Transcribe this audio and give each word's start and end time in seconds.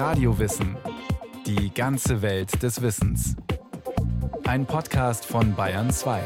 Radiowissen. 0.00 0.78
Die 1.44 1.74
ganze 1.74 2.22
Welt 2.22 2.62
des 2.62 2.80
Wissens. 2.80 3.36
Ein 4.44 4.64
Podcast 4.64 5.26
von 5.26 5.54
Bayern 5.54 5.90
2. 5.90 6.24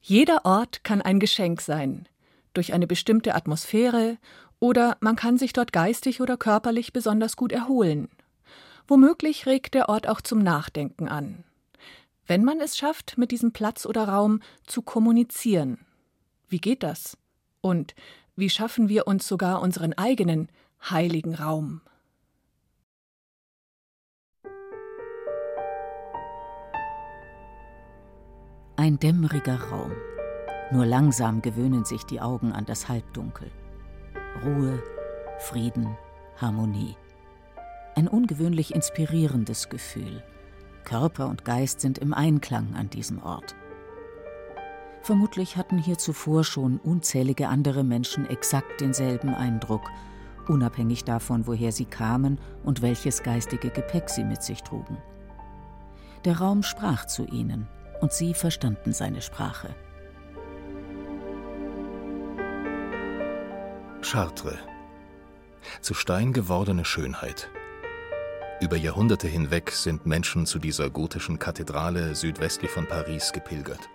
Jeder 0.00 0.44
Ort 0.44 0.84
kann 0.84 1.02
ein 1.02 1.18
Geschenk 1.18 1.60
sein. 1.60 2.08
Durch 2.52 2.72
eine 2.72 2.86
bestimmte 2.86 3.34
Atmosphäre 3.34 4.18
oder 4.60 4.96
man 5.00 5.16
kann 5.16 5.36
sich 5.36 5.52
dort 5.52 5.72
geistig 5.72 6.20
oder 6.20 6.36
körperlich 6.36 6.92
besonders 6.92 7.34
gut 7.34 7.50
erholen. 7.50 8.08
Womöglich 8.86 9.46
regt 9.46 9.74
der 9.74 9.88
Ort 9.88 10.06
auch 10.06 10.20
zum 10.20 10.38
Nachdenken 10.38 11.08
an. 11.08 11.42
Wenn 12.24 12.44
man 12.44 12.60
es 12.60 12.76
schafft, 12.76 13.18
mit 13.18 13.32
diesem 13.32 13.50
Platz 13.50 13.84
oder 13.84 14.08
Raum 14.08 14.38
zu 14.64 14.80
kommunizieren. 14.80 15.84
Wie 16.48 16.60
geht 16.60 16.84
das? 16.84 17.18
Und 17.60 17.96
wie 18.36 18.50
schaffen 18.50 18.88
wir 18.88 19.06
uns 19.06 19.28
sogar 19.28 19.62
unseren 19.62 19.92
eigenen 19.92 20.48
heiligen 20.90 21.34
Raum? 21.34 21.80
Ein 28.76 28.98
dämmeriger 28.98 29.60
Raum. 29.70 29.92
Nur 30.72 30.84
langsam 30.84 31.42
gewöhnen 31.42 31.84
sich 31.84 32.04
die 32.04 32.20
Augen 32.20 32.52
an 32.52 32.66
das 32.66 32.88
Halbdunkel. 32.88 33.50
Ruhe, 34.44 34.82
Frieden, 35.38 35.96
Harmonie. 36.36 36.96
Ein 37.94 38.08
ungewöhnlich 38.08 38.74
inspirierendes 38.74 39.68
Gefühl. 39.68 40.24
Körper 40.82 41.28
und 41.28 41.44
Geist 41.44 41.80
sind 41.80 41.98
im 41.98 42.12
Einklang 42.12 42.74
an 42.74 42.90
diesem 42.90 43.22
Ort. 43.22 43.54
Vermutlich 45.04 45.58
hatten 45.58 45.76
hier 45.76 45.98
zuvor 45.98 46.44
schon 46.44 46.78
unzählige 46.78 47.48
andere 47.48 47.84
Menschen 47.84 48.24
exakt 48.24 48.80
denselben 48.80 49.34
Eindruck, 49.34 49.90
unabhängig 50.48 51.04
davon, 51.04 51.46
woher 51.46 51.72
sie 51.72 51.84
kamen 51.84 52.38
und 52.62 52.80
welches 52.80 53.22
geistige 53.22 53.68
Gepäck 53.68 54.08
sie 54.08 54.24
mit 54.24 54.42
sich 54.42 54.62
trugen. 54.62 54.96
Der 56.24 56.38
Raum 56.38 56.62
sprach 56.62 57.04
zu 57.04 57.26
ihnen, 57.26 57.68
und 58.00 58.14
sie 58.14 58.32
verstanden 58.32 58.94
seine 58.94 59.20
Sprache. 59.20 59.74
Chartres. 64.00 64.56
Zu 65.82 65.92
Stein 65.92 66.32
gewordene 66.32 66.86
Schönheit. 66.86 67.50
Über 68.62 68.76
Jahrhunderte 68.76 69.28
hinweg 69.28 69.70
sind 69.70 70.06
Menschen 70.06 70.46
zu 70.46 70.58
dieser 70.58 70.88
gotischen 70.88 71.38
Kathedrale 71.38 72.14
südwestlich 72.14 72.70
von 72.70 72.86
Paris 72.86 73.32
gepilgert 73.32 73.90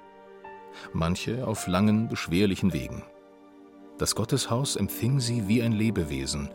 manche 0.94 1.46
auf 1.48 1.68
langen, 1.68 2.08
beschwerlichen 2.08 2.74
Wegen. 2.74 3.04
Das 3.98 4.16
Gotteshaus 4.16 4.76
empfing 4.76 5.20
sie 5.20 5.48
wie 5.48 5.62
ein 5.62 5.74
Lebewesen, 5.74 6.50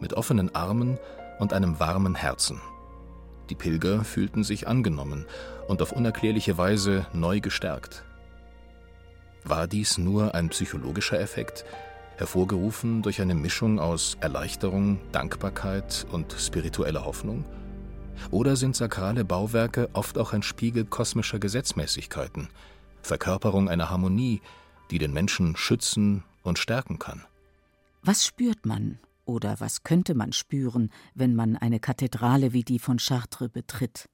mit 0.00 0.14
offenen 0.14 0.54
Armen 0.54 0.98
und 1.38 1.52
einem 1.52 1.80
warmen 1.80 2.14
Herzen. 2.14 2.60
Die 3.50 3.54
Pilger 3.54 4.04
fühlten 4.04 4.44
sich 4.44 4.68
angenommen 4.68 5.26
und 5.68 5.82
auf 5.82 5.92
unerklärliche 5.92 6.58
Weise 6.58 7.06
neu 7.12 7.40
gestärkt. 7.40 8.04
War 9.44 9.66
dies 9.66 9.98
nur 9.98 10.34
ein 10.34 10.50
psychologischer 10.50 11.18
Effekt, 11.18 11.64
hervorgerufen 12.16 13.02
durch 13.02 13.20
eine 13.20 13.34
Mischung 13.34 13.80
aus 13.80 14.16
Erleichterung, 14.20 15.00
Dankbarkeit 15.10 16.06
und 16.12 16.32
spiritueller 16.38 17.04
Hoffnung? 17.04 17.44
Oder 18.30 18.56
sind 18.56 18.76
sakrale 18.76 19.24
Bauwerke 19.24 19.88
oft 19.94 20.18
auch 20.18 20.32
ein 20.32 20.42
Spiegel 20.42 20.84
kosmischer 20.84 21.38
Gesetzmäßigkeiten, 21.38 22.48
Verkörperung 23.02 23.68
einer 23.68 23.90
Harmonie, 23.90 24.40
die 24.90 24.98
den 24.98 25.12
Menschen 25.12 25.56
schützen 25.56 26.24
und 26.42 26.58
stärken 26.58 26.98
kann. 26.98 27.24
Was 28.02 28.24
spürt 28.24 28.66
man 28.66 28.98
oder 29.24 29.60
was 29.60 29.84
könnte 29.84 30.14
man 30.14 30.32
spüren, 30.32 30.90
wenn 31.14 31.34
man 31.34 31.56
eine 31.56 31.80
Kathedrale 31.80 32.52
wie 32.52 32.64
die 32.64 32.78
von 32.78 32.98
Chartres 32.98 33.48
betritt? 33.48 34.06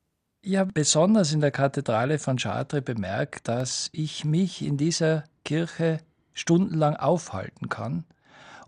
Ja, 0.45 0.65
besonders 0.65 1.33
in 1.33 1.41
der 1.41 1.51
Kathedrale 1.51 2.19
von 2.19 2.37
Chartres 2.37 2.85
bemerkt, 2.85 3.49
dass 3.49 3.89
ich 3.93 4.25
mich 4.25 4.63
in 4.63 4.77
dieser 4.77 5.25
Kirche 5.45 5.99
stundenlang 6.33 6.95
aufhalten 6.97 7.69
kann, 7.69 8.05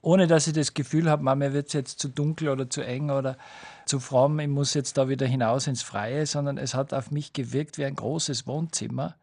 ohne 0.02 0.26
dass 0.26 0.46
ich 0.46 0.54
das 0.54 0.74
Gefühl 0.74 1.10
habe, 1.10 1.22
mir 1.36 1.52
wird 1.52 1.68
es 1.68 1.74
jetzt 1.74 2.00
zu 2.00 2.08
dunkel 2.08 2.48
oder 2.48 2.68
zu 2.68 2.80
eng 2.80 3.10
oder 3.10 3.36
zu 3.86 4.00
fromm, 4.00 4.40
ich 4.40 4.48
muss 4.48 4.74
jetzt 4.74 4.96
da 4.98 5.08
wieder 5.08 5.26
hinaus 5.26 5.66
ins 5.66 5.82
Freie, 5.82 6.26
sondern 6.26 6.58
es 6.58 6.74
hat 6.74 6.94
auf 6.94 7.10
mich 7.10 7.32
gewirkt 7.32 7.78
wie 7.78 7.84
ein 7.84 7.96
großes 7.96 8.46
Wohnzimmer. 8.46 9.16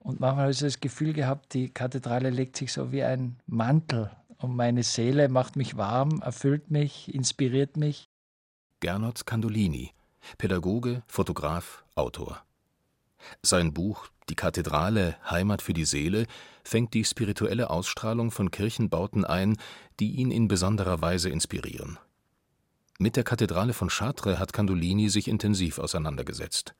Und 0.00 0.18
manchmal 0.18 0.44
habe 0.44 0.52
ich 0.52 0.58
das 0.58 0.80
Gefühl 0.80 1.12
gehabt, 1.12 1.54
die 1.54 1.68
Kathedrale 1.68 2.30
legt 2.30 2.56
sich 2.56 2.72
so 2.72 2.90
wie 2.90 3.02
ein 3.02 3.36
Mantel 3.46 4.10
um 4.38 4.56
meine 4.56 4.82
Seele, 4.82 5.28
macht 5.28 5.56
mich 5.56 5.76
warm, 5.76 6.22
erfüllt 6.22 6.70
mich, 6.70 7.14
inspiriert 7.14 7.76
mich. 7.76 8.08
Gernot 8.80 9.26
Candolini, 9.26 9.92
Pädagoge, 10.38 11.02
Fotograf, 11.06 11.84
Autor. 11.94 12.42
Sein 13.42 13.74
Buch 13.74 14.08
Die 14.30 14.34
Kathedrale 14.34 15.16
Heimat 15.28 15.60
für 15.60 15.74
die 15.74 15.84
Seele 15.84 16.26
fängt 16.64 16.94
die 16.94 17.04
spirituelle 17.04 17.68
Ausstrahlung 17.68 18.30
von 18.30 18.50
Kirchenbauten 18.50 19.26
ein, 19.26 19.58
die 19.98 20.12
ihn 20.12 20.30
in 20.30 20.48
besonderer 20.48 21.02
Weise 21.02 21.28
inspirieren. 21.28 21.98
Mit 22.98 23.16
der 23.16 23.24
Kathedrale 23.24 23.74
von 23.74 23.88
Chartres 23.88 24.38
hat 24.38 24.52
Candolini 24.52 25.08
sich 25.10 25.28
intensiv 25.28 25.78
auseinandergesetzt. 25.78 26.74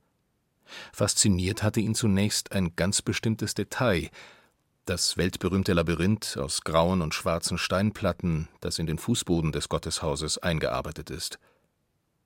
Fasziniert 0.92 1.62
hatte 1.62 1.80
ihn 1.80 1.94
zunächst 1.94 2.52
ein 2.52 2.74
ganz 2.76 3.02
bestimmtes 3.02 3.54
Detail, 3.54 4.10
das 4.84 5.16
weltberühmte 5.16 5.72
Labyrinth 5.72 6.36
aus 6.36 6.62
grauen 6.62 7.02
und 7.02 7.14
schwarzen 7.14 7.58
Steinplatten, 7.58 8.48
das 8.60 8.78
in 8.78 8.86
den 8.86 8.98
Fußboden 8.98 9.52
des 9.52 9.68
Gotteshauses 9.68 10.38
eingearbeitet 10.38 11.10
ist. 11.10 11.38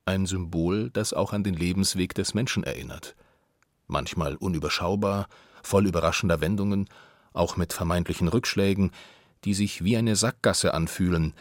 Ein 0.07 0.27
Symbol, 0.27 0.91
das 0.91 1.13
auch 1.13 1.33
an 1.33 1.45
den 1.45 1.55
Lebensweg 1.55 2.15
des 2.15 2.35
Menschen 2.35 2.65
erinnert. 2.65 3.17
Manchmal 3.87 4.37
unüberschaubar, 4.37 5.29
voll 5.63 5.87
überraschender 5.87 6.41
Wendungen, 6.41 6.89
auch 7.33 7.57
mit 7.57 7.73
vermeintlichen 7.73 8.29
Rückschlägen, 8.29 8.93
die 9.45 9.55
sich 9.55 9.85
wie 9.85 9.97
eine 9.97 10.17
Sackgasse 10.17 10.73
anfühlen 10.73 11.35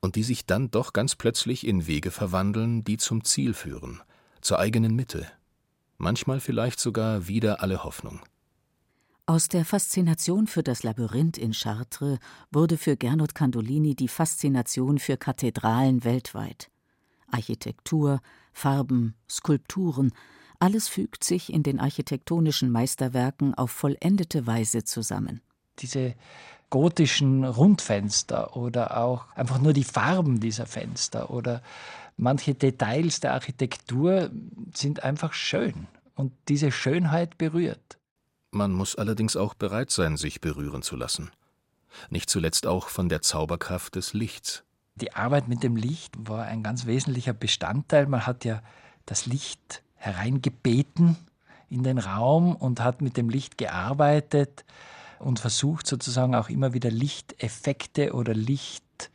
und 0.00 0.16
die 0.16 0.22
sich 0.22 0.46
dann 0.46 0.70
doch 0.70 0.92
ganz 0.92 1.14
plötzlich 1.14 1.66
in 1.66 1.86
Wege 1.86 2.10
verwandeln, 2.10 2.84
die 2.84 2.96
zum 2.96 3.24
Ziel 3.24 3.54
führen, 3.54 4.00
zur 4.40 4.58
eigenen 4.58 4.94
Mitte, 4.94 5.30
manchmal 5.98 6.40
vielleicht 6.40 6.80
sogar 6.80 7.28
wieder 7.28 7.62
alle 7.62 7.84
Hoffnung. 7.84 8.20
Aus 9.26 9.48
der 9.48 9.66
Faszination 9.66 10.46
für 10.46 10.62
das 10.62 10.82
Labyrinth 10.82 11.36
in 11.36 11.52
Chartres 11.52 12.18
wurde 12.50 12.78
für 12.78 12.96
Gernot 12.96 13.34
Candolini 13.34 13.94
die 13.94 14.08
Faszination 14.08 14.98
für 14.98 15.18
Kathedralen 15.18 16.02
weltweit. 16.02 16.70
Architektur, 17.30 18.22
Farben, 18.54 19.14
Skulpturen, 19.28 20.12
alles 20.60 20.88
fügt 20.88 21.24
sich 21.24 21.52
in 21.52 21.62
den 21.62 21.78
architektonischen 21.78 22.70
Meisterwerken 22.70 23.54
auf 23.54 23.70
vollendete 23.70 24.46
Weise 24.46 24.84
zusammen. 24.84 25.42
Diese 25.78 26.14
gotischen 26.70 27.44
Rundfenster 27.44 28.56
oder 28.56 28.96
auch 28.98 29.26
einfach 29.34 29.60
nur 29.60 29.72
die 29.72 29.84
Farben 29.84 30.40
dieser 30.40 30.66
Fenster 30.66 31.30
oder 31.30 31.62
manche 32.18 32.54
Details 32.54 33.20
der 33.20 33.32
Architektur 33.32 34.30
sind 34.74 35.02
einfach 35.02 35.32
schön 35.32 35.86
und 36.14 36.32
diese 36.48 36.70
Schönheit 36.70 37.38
berührt. 37.38 37.98
Man 38.50 38.72
muss 38.72 38.96
allerdings 38.96 39.36
auch 39.36 39.54
bereit 39.54 39.90
sein, 39.90 40.16
sich 40.16 40.40
berühren 40.40 40.82
zu 40.82 40.96
lassen. 40.96 41.30
Nicht 42.10 42.28
zuletzt 42.28 42.66
auch 42.66 42.88
von 42.88 43.08
der 43.08 43.22
Zauberkraft 43.22 43.94
des 43.94 44.12
Lichts. 44.12 44.64
Die 44.96 45.14
Arbeit 45.14 45.48
mit 45.48 45.62
dem 45.62 45.76
Licht 45.76 46.14
war 46.18 46.44
ein 46.44 46.62
ganz 46.62 46.86
wesentlicher 46.86 47.32
Bestandteil. 47.32 48.06
Man 48.06 48.26
hat 48.26 48.44
ja 48.44 48.62
das 49.06 49.26
Licht 49.26 49.82
hereingebeten 49.94 51.16
in 51.70 51.82
den 51.82 51.98
Raum 51.98 52.56
und 52.56 52.80
hat 52.80 53.00
mit 53.00 53.16
dem 53.16 53.28
Licht 53.28 53.58
gearbeitet 53.58 54.64
und 55.18 55.38
versucht 55.38 55.86
sozusagen 55.86 56.34
auch 56.34 56.48
immer 56.48 56.72
wieder 56.72 56.90
Lichteffekte 56.90 58.12
oder 58.12 58.34
Licht 58.34 59.10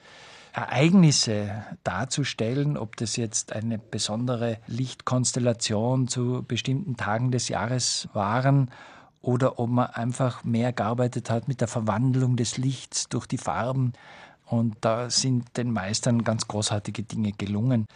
Ereignisse 0.53 1.63
darzustellen, 1.83 2.77
ob 2.77 2.95
das 2.97 3.15
jetzt 3.15 3.53
eine 3.53 3.79
besondere 3.79 4.59
Lichtkonstellation 4.67 6.07
zu 6.07 6.45
bestimmten 6.47 6.95
Tagen 6.95 7.31
des 7.31 7.49
Jahres 7.49 8.07
waren 8.13 8.69
oder 9.23 9.57
ob 9.57 9.69
man 9.71 9.87
einfach 9.87 10.43
mehr 10.43 10.71
gearbeitet 10.71 11.31
hat 11.31 11.47
mit 11.47 11.59
der 11.59 11.67
Verwandlung 11.67 12.35
des 12.35 12.57
Lichts 12.57 13.09
durch 13.09 13.25
die 13.25 13.39
Farben. 13.39 13.93
Und 14.45 14.75
da 14.81 15.09
sind 15.09 15.57
den 15.57 15.71
Meistern 15.71 16.23
ganz 16.23 16.47
großartige 16.47 17.01
Dinge 17.01 17.31
gelungen. 17.31 17.87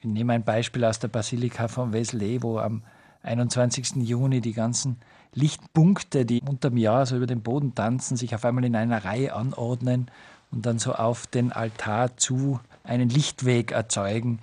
Ich 0.00 0.06
nehme 0.06 0.34
ein 0.34 0.44
Beispiel 0.44 0.84
aus 0.84 0.98
der 0.98 1.08
Basilika 1.08 1.68
von 1.68 1.94
Wesley, 1.94 2.42
wo 2.42 2.58
am 2.58 2.82
21. 3.22 3.96
Juni 4.02 4.42
die 4.42 4.52
ganzen 4.52 4.98
Lichtpunkte, 5.32 6.26
die 6.26 6.42
unterm 6.42 6.76
Jahr 6.76 7.06
so 7.06 7.16
über 7.16 7.26
den 7.26 7.40
Boden 7.40 7.74
tanzen, 7.74 8.18
sich 8.18 8.34
auf 8.34 8.44
einmal 8.44 8.64
in 8.64 8.76
einer 8.76 9.04
Reihe 9.04 9.34
anordnen 9.34 10.10
und 10.52 10.66
dann 10.66 10.78
so 10.78 10.92
auf 10.92 11.26
den 11.26 11.50
Altar 11.50 12.16
zu 12.16 12.60
einen 12.84 13.08
Lichtweg 13.08 13.72
erzeugen. 13.72 14.40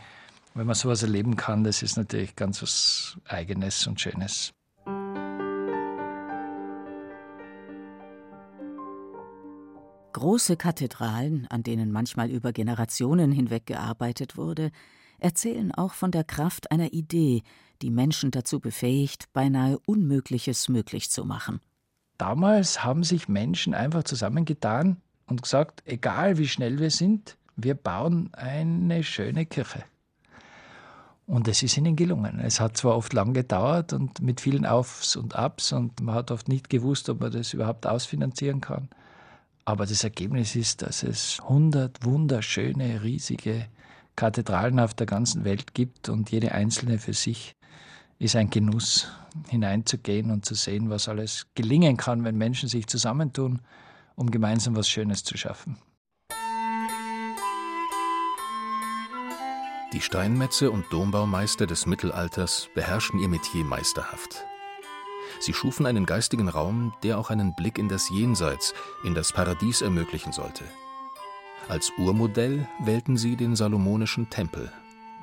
Wenn 0.56 0.66
man 0.66 0.76
sowas 0.76 1.04
erleben 1.04 1.36
kann, 1.36 1.64
das 1.64 1.84
ist 1.84 1.96
natürlich 1.96 2.36
ganz 2.36 2.62
was 2.62 3.18
Eigenes 3.28 3.86
und 3.88 4.02
Schönes. 4.02 4.52
Große 10.12 10.58
Kathedralen, 10.58 11.48
an 11.50 11.64
denen 11.64 11.92
manchmal 11.92 12.30
über 12.30 12.52
Generationen 12.52 13.32
hinweg 13.32 13.68
gearbeitet 13.68 14.36
wurde, 14.36 14.72
erzählen 15.20 15.72
auch 15.74 15.94
von 15.94 16.12
der 16.12 16.24
Kraft 16.24 16.72
einer 16.72 16.92
Idee, 16.94 17.44
die 17.82 17.92
Menschen 17.92 18.32
dazu 18.32 18.60
befähigt, 18.60 19.32
beinahe 19.32 19.80
Unmögliches 19.86 20.68
möglich 20.68 21.10
zu 21.12 21.24
machen. 21.24 21.62
Damals 22.18 22.84
haben 22.84 23.04
sich 23.04 23.30
Menschen 23.30 23.74
einfach 23.74 24.04
zusammengetan 24.04 24.98
und 25.30 25.42
gesagt, 25.42 25.84
egal 25.86 26.38
wie 26.38 26.48
schnell 26.48 26.80
wir 26.80 26.92
sind, 26.92 27.38
wir 27.56 27.76
bauen 27.76 28.30
eine 28.34 29.04
schöne 29.04 29.46
Kirche. 29.46 29.84
Und 31.26 31.48
es 31.48 31.62
ist 31.62 31.78
ihnen 31.78 31.96
gelungen. 31.96 32.40
Es 32.40 32.60
hat 32.60 32.76
zwar 32.78 32.96
oft 32.96 33.14
lang 33.14 33.34
gedauert 33.34 33.94
und 33.94 34.20
mit 34.22 34.42
vielen 34.42 34.66
Aufs 34.66 35.16
und 35.16 35.36
Abs 35.36 35.72
und 35.74 36.02
man 36.02 36.16
hat 36.16 36.32
oft 36.32 36.48
nicht 36.48 36.70
gewusst, 36.70 37.08
ob 37.08 37.20
man 37.20 37.32
das 37.32 37.54
überhaupt 37.54 37.86
ausfinanzieren 37.86 38.62
kann. 38.62 38.90
Aber 39.64 39.86
das 39.86 40.04
Ergebnis 40.04 40.56
ist, 40.56 40.82
dass 40.82 41.04
es 41.04 41.40
100 41.42 42.04
wunderschöne, 42.04 43.04
riesige 43.04 43.68
Kathedralen 44.16 44.80
auf 44.80 44.96
der 44.96 45.06
ganzen 45.06 45.46
Welt 45.46 45.76
gibt 45.76 46.10
und 46.10 46.32
jede 46.32 46.52
einzelne 46.52 46.98
für 46.98 47.14
sich 47.14 47.56
ist 48.18 48.36
ein 48.36 48.50
Genuss, 48.50 49.08
hineinzugehen 49.48 50.32
und 50.32 50.46
zu 50.46 50.56
sehen, 50.56 50.90
was 50.90 51.08
alles 51.08 51.48
gelingen 51.56 51.96
kann, 51.96 52.24
wenn 52.24 52.38
Menschen 52.38 52.68
sich 52.68 52.88
zusammentun, 52.88 53.62
um 54.20 54.30
gemeinsam 54.30 54.76
was 54.76 54.90
Schönes 54.90 55.24
zu 55.24 55.38
schaffen. 55.38 55.78
Die 59.94 60.02
Steinmetze 60.02 60.70
und 60.70 60.86
Dombaumeister 60.92 61.66
des 61.66 61.88
Mittelalters 61.88 62.70
beherrschen 62.76 63.20
ihr 63.20 63.28
Metier 63.28 63.64
meisterhaft. 63.64 64.46
Sie 65.40 65.54
schufen 65.54 65.86
einen 65.86 66.06
geistigen 66.06 66.50
Raum, 66.50 66.94
der 67.02 67.18
auch 67.18 67.30
einen 67.30 67.56
Blick 67.56 67.78
in 67.78 67.88
das 67.88 68.10
Jenseits, 68.10 68.74
in 69.04 69.16
das 69.16 69.32
Paradies 69.32 69.82
ermöglichen 69.82 70.32
sollte. 70.32 70.66
Als 71.70 71.92
Urmodell 71.98 72.68
wählten 72.84 73.18
sie 73.18 73.36
den 73.36 73.56
Salomonischen 73.56 74.30
Tempel. 74.30 74.72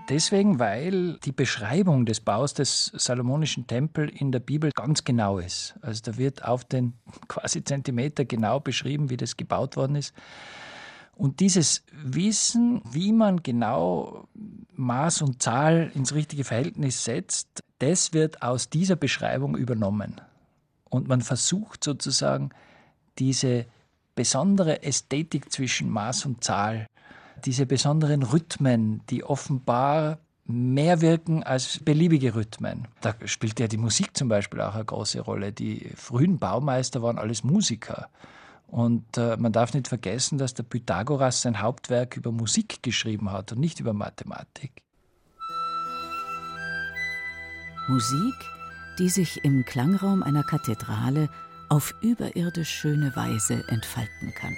Deswegen, 0.09 0.61
weil 0.61 1.15
die 1.25 1.33
Beschreibung 1.33 2.07
des 2.07 2.21
Baus 2.21 2.55
des 2.55 2.93
Salomonischen 2.95 3.67
Tempels 3.67 4.13
in 4.21 4.31
der 4.31 4.39
Bibel 4.39 4.71
ganz 4.73 5.03
genau 5.03 5.39
ist. 5.39 5.75
Also 5.81 6.01
da 6.05 6.17
wird 6.17 6.45
auf 6.45 6.65
den 6.65 6.93
quasi 7.29 7.65
Zentimeter 7.65 8.25
genau 8.25 8.61
beschrieben, 8.61 9.11
wie 9.11 9.17
das 9.17 9.37
gebaut 9.37 9.77
worden 9.77 9.97
ist. 9.97 10.15
Und 11.17 11.41
dieses 11.41 11.83
Wissen, 11.93 12.83
wie 12.93 13.13
man 13.13 13.43
genau 13.43 14.29
Maß 14.75 15.23
und 15.23 15.43
Zahl 15.43 15.91
ins 15.95 16.15
richtige 16.15 16.45
Verhältnis 16.45 17.05
setzt, 17.05 17.65
das 17.79 18.13
wird 18.13 18.43
aus 18.43 18.69
dieser 18.69 18.97
Beschreibung 18.97 19.57
übernommen. 19.57 20.21
Und 20.89 21.09
man 21.09 21.23
versucht 21.23 21.83
sozusagen 21.83 22.51
diese 23.19 23.65
besondere 24.15 24.83
Ästhetik 24.83 25.51
zwischen 25.51 25.91
Maß 25.91 26.27
und 26.27 26.45
Zahl, 26.45 26.87
diese 27.45 27.67
besonderen 27.67 28.23
Rhythmen, 28.23 29.03
die 29.11 29.25
offenbar 29.25 30.19
mehr 30.47 31.01
wirken 31.01 31.43
als 31.43 31.81
beliebige 31.81 32.35
Rhythmen. 32.35 32.87
Da 33.01 33.15
spielt 33.25 33.59
ja 33.59 33.67
die 33.67 33.77
Musik 33.77 34.17
zum 34.17 34.29
Beispiel 34.29 34.61
auch 34.61 34.75
eine 34.75 34.85
große 34.85 35.21
Rolle. 35.21 35.53
Die 35.53 35.91
frühen 35.97 36.39
Baumeister 36.39 37.03
waren 37.03 37.19
alles 37.19 37.43
Musiker. 37.43 38.09
Und 38.69 39.17
äh, 39.17 39.37
man 39.37 39.53
darf 39.53 39.75
nicht 39.75 39.89
vergessen, 39.89 40.39
dass 40.39 40.55
der 40.55 40.65
Pythagoras 40.65 41.43
sein 41.43 41.61
Hauptwerk 41.61 42.17
über 42.17 42.33
Musik 42.33 42.83
geschrieben 42.83 43.31
hat 43.31 43.53
und 43.53 43.61
nicht 43.61 43.81
über 43.81 43.93
Mathematik. 43.93 44.83
Musik, 47.89 48.35
die 48.99 49.09
sich 49.09 49.45
im 49.45 49.65
Klangraum 49.65 50.23
einer 50.23 50.43
Kathedrale 50.43 51.29
auf 51.69 51.95
überirdisch 52.03 52.71
schöne 52.71 53.15
Weise 53.15 53.65
entfalten 53.69 54.33
kann. 54.35 54.57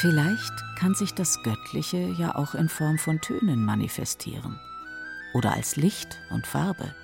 Vielleicht 0.00 0.52
kann 0.76 0.94
sich 0.94 1.12
das 1.12 1.42
Göttliche 1.42 2.14
ja 2.16 2.36
auch 2.36 2.54
in 2.54 2.68
Form 2.68 2.98
von 2.98 3.20
Tönen 3.20 3.64
manifestieren 3.64 4.60
oder 5.34 5.52
als 5.52 5.74
Licht 5.74 6.20
und 6.30 6.46
Farbe. 6.46 6.94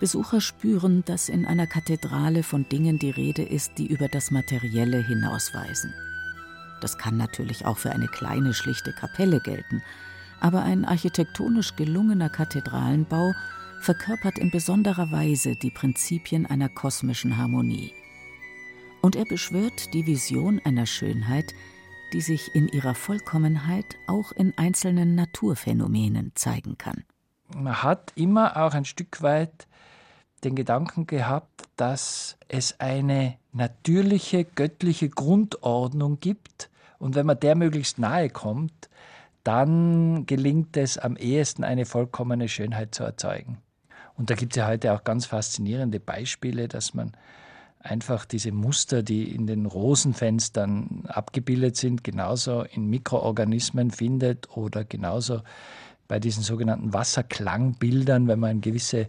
Besucher 0.00 0.40
spüren, 0.40 1.04
dass 1.04 1.28
in 1.28 1.46
einer 1.46 1.68
Kathedrale 1.68 2.42
von 2.42 2.68
Dingen 2.68 2.98
die 2.98 3.10
Rede 3.10 3.44
ist, 3.44 3.78
die 3.78 3.86
über 3.86 4.08
das 4.08 4.32
Materielle 4.32 4.98
hinausweisen. 4.98 5.94
Das 6.80 6.98
kann 6.98 7.16
natürlich 7.16 7.64
auch 7.66 7.78
für 7.78 7.92
eine 7.92 8.08
kleine, 8.08 8.52
schlichte 8.52 8.92
Kapelle 8.92 9.38
gelten, 9.38 9.80
aber 10.40 10.62
ein 10.62 10.84
architektonisch 10.84 11.76
gelungener 11.76 12.30
Kathedralenbau 12.30 13.32
verkörpert 13.80 14.40
in 14.40 14.50
besonderer 14.50 15.12
Weise 15.12 15.54
die 15.54 15.70
Prinzipien 15.70 16.46
einer 16.46 16.68
kosmischen 16.68 17.36
Harmonie. 17.36 17.94
Und 19.04 19.16
er 19.16 19.26
beschwört 19.26 19.92
die 19.92 20.06
Vision 20.06 20.62
einer 20.64 20.86
Schönheit, 20.86 21.52
die 22.14 22.22
sich 22.22 22.54
in 22.54 22.68
ihrer 22.68 22.94
Vollkommenheit 22.94 23.84
auch 24.06 24.32
in 24.32 24.56
einzelnen 24.56 25.14
Naturphänomenen 25.14 26.32
zeigen 26.34 26.78
kann. 26.78 27.04
Man 27.54 27.82
hat 27.82 28.14
immer 28.14 28.56
auch 28.56 28.72
ein 28.72 28.86
Stück 28.86 29.20
weit 29.20 29.68
den 30.42 30.54
Gedanken 30.54 31.06
gehabt, 31.06 31.64
dass 31.76 32.38
es 32.48 32.80
eine 32.80 33.36
natürliche, 33.52 34.46
göttliche 34.46 35.10
Grundordnung 35.10 36.18
gibt. 36.20 36.70
Und 36.98 37.14
wenn 37.14 37.26
man 37.26 37.38
der 37.38 37.56
möglichst 37.56 37.98
nahe 37.98 38.30
kommt, 38.30 38.88
dann 39.42 40.24
gelingt 40.24 40.78
es 40.78 40.96
am 40.96 41.18
ehesten, 41.18 41.62
eine 41.62 41.84
vollkommene 41.84 42.48
Schönheit 42.48 42.94
zu 42.94 43.04
erzeugen. 43.04 43.58
Und 44.16 44.30
da 44.30 44.34
gibt 44.34 44.54
es 44.54 44.56
ja 44.56 44.66
heute 44.66 44.94
auch 44.94 45.04
ganz 45.04 45.26
faszinierende 45.26 46.00
Beispiele, 46.00 46.68
dass 46.68 46.94
man 46.94 47.12
einfach 47.84 48.24
diese 48.24 48.50
Muster, 48.50 49.02
die 49.02 49.34
in 49.34 49.46
den 49.46 49.66
Rosenfenstern 49.66 51.04
abgebildet 51.06 51.76
sind, 51.76 52.02
genauso 52.02 52.62
in 52.62 52.88
Mikroorganismen 52.88 53.90
findet 53.90 54.56
oder 54.56 54.84
genauso 54.84 55.42
bei 56.08 56.18
diesen 56.18 56.42
sogenannten 56.42 56.92
Wasserklangbildern, 56.92 58.26
wenn 58.26 58.40
man 58.40 58.60
gewisse 58.60 59.08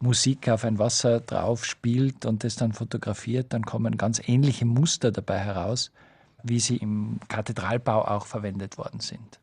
Musik 0.00 0.48
auf 0.48 0.64
ein 0.64 0.78
Wasser 0.78 1.20
drauf 1.20 1.64
spielt 1.64 2.26
und 2.26 2.44
das 2.44 2.56
dann 2.56 2.72
fotografiert, 2.72 3.52
dann 3.52 3.64
kommen 3.64 3.96
ganz 3.96 4.20
ähnliche 4.26 4.64
Muster 4.64 5.12
dabei 5.12 5.38
heraus, 5.38 5.90
wie 6.42 6.60
sie 6.60 6.76
im 6.76 7.20
Kathedralbau 7.28 8.06
auch 8.06 8.26
verwendet 8.26 8.78
worden 8.78 9.00
sind. 9.00 9.40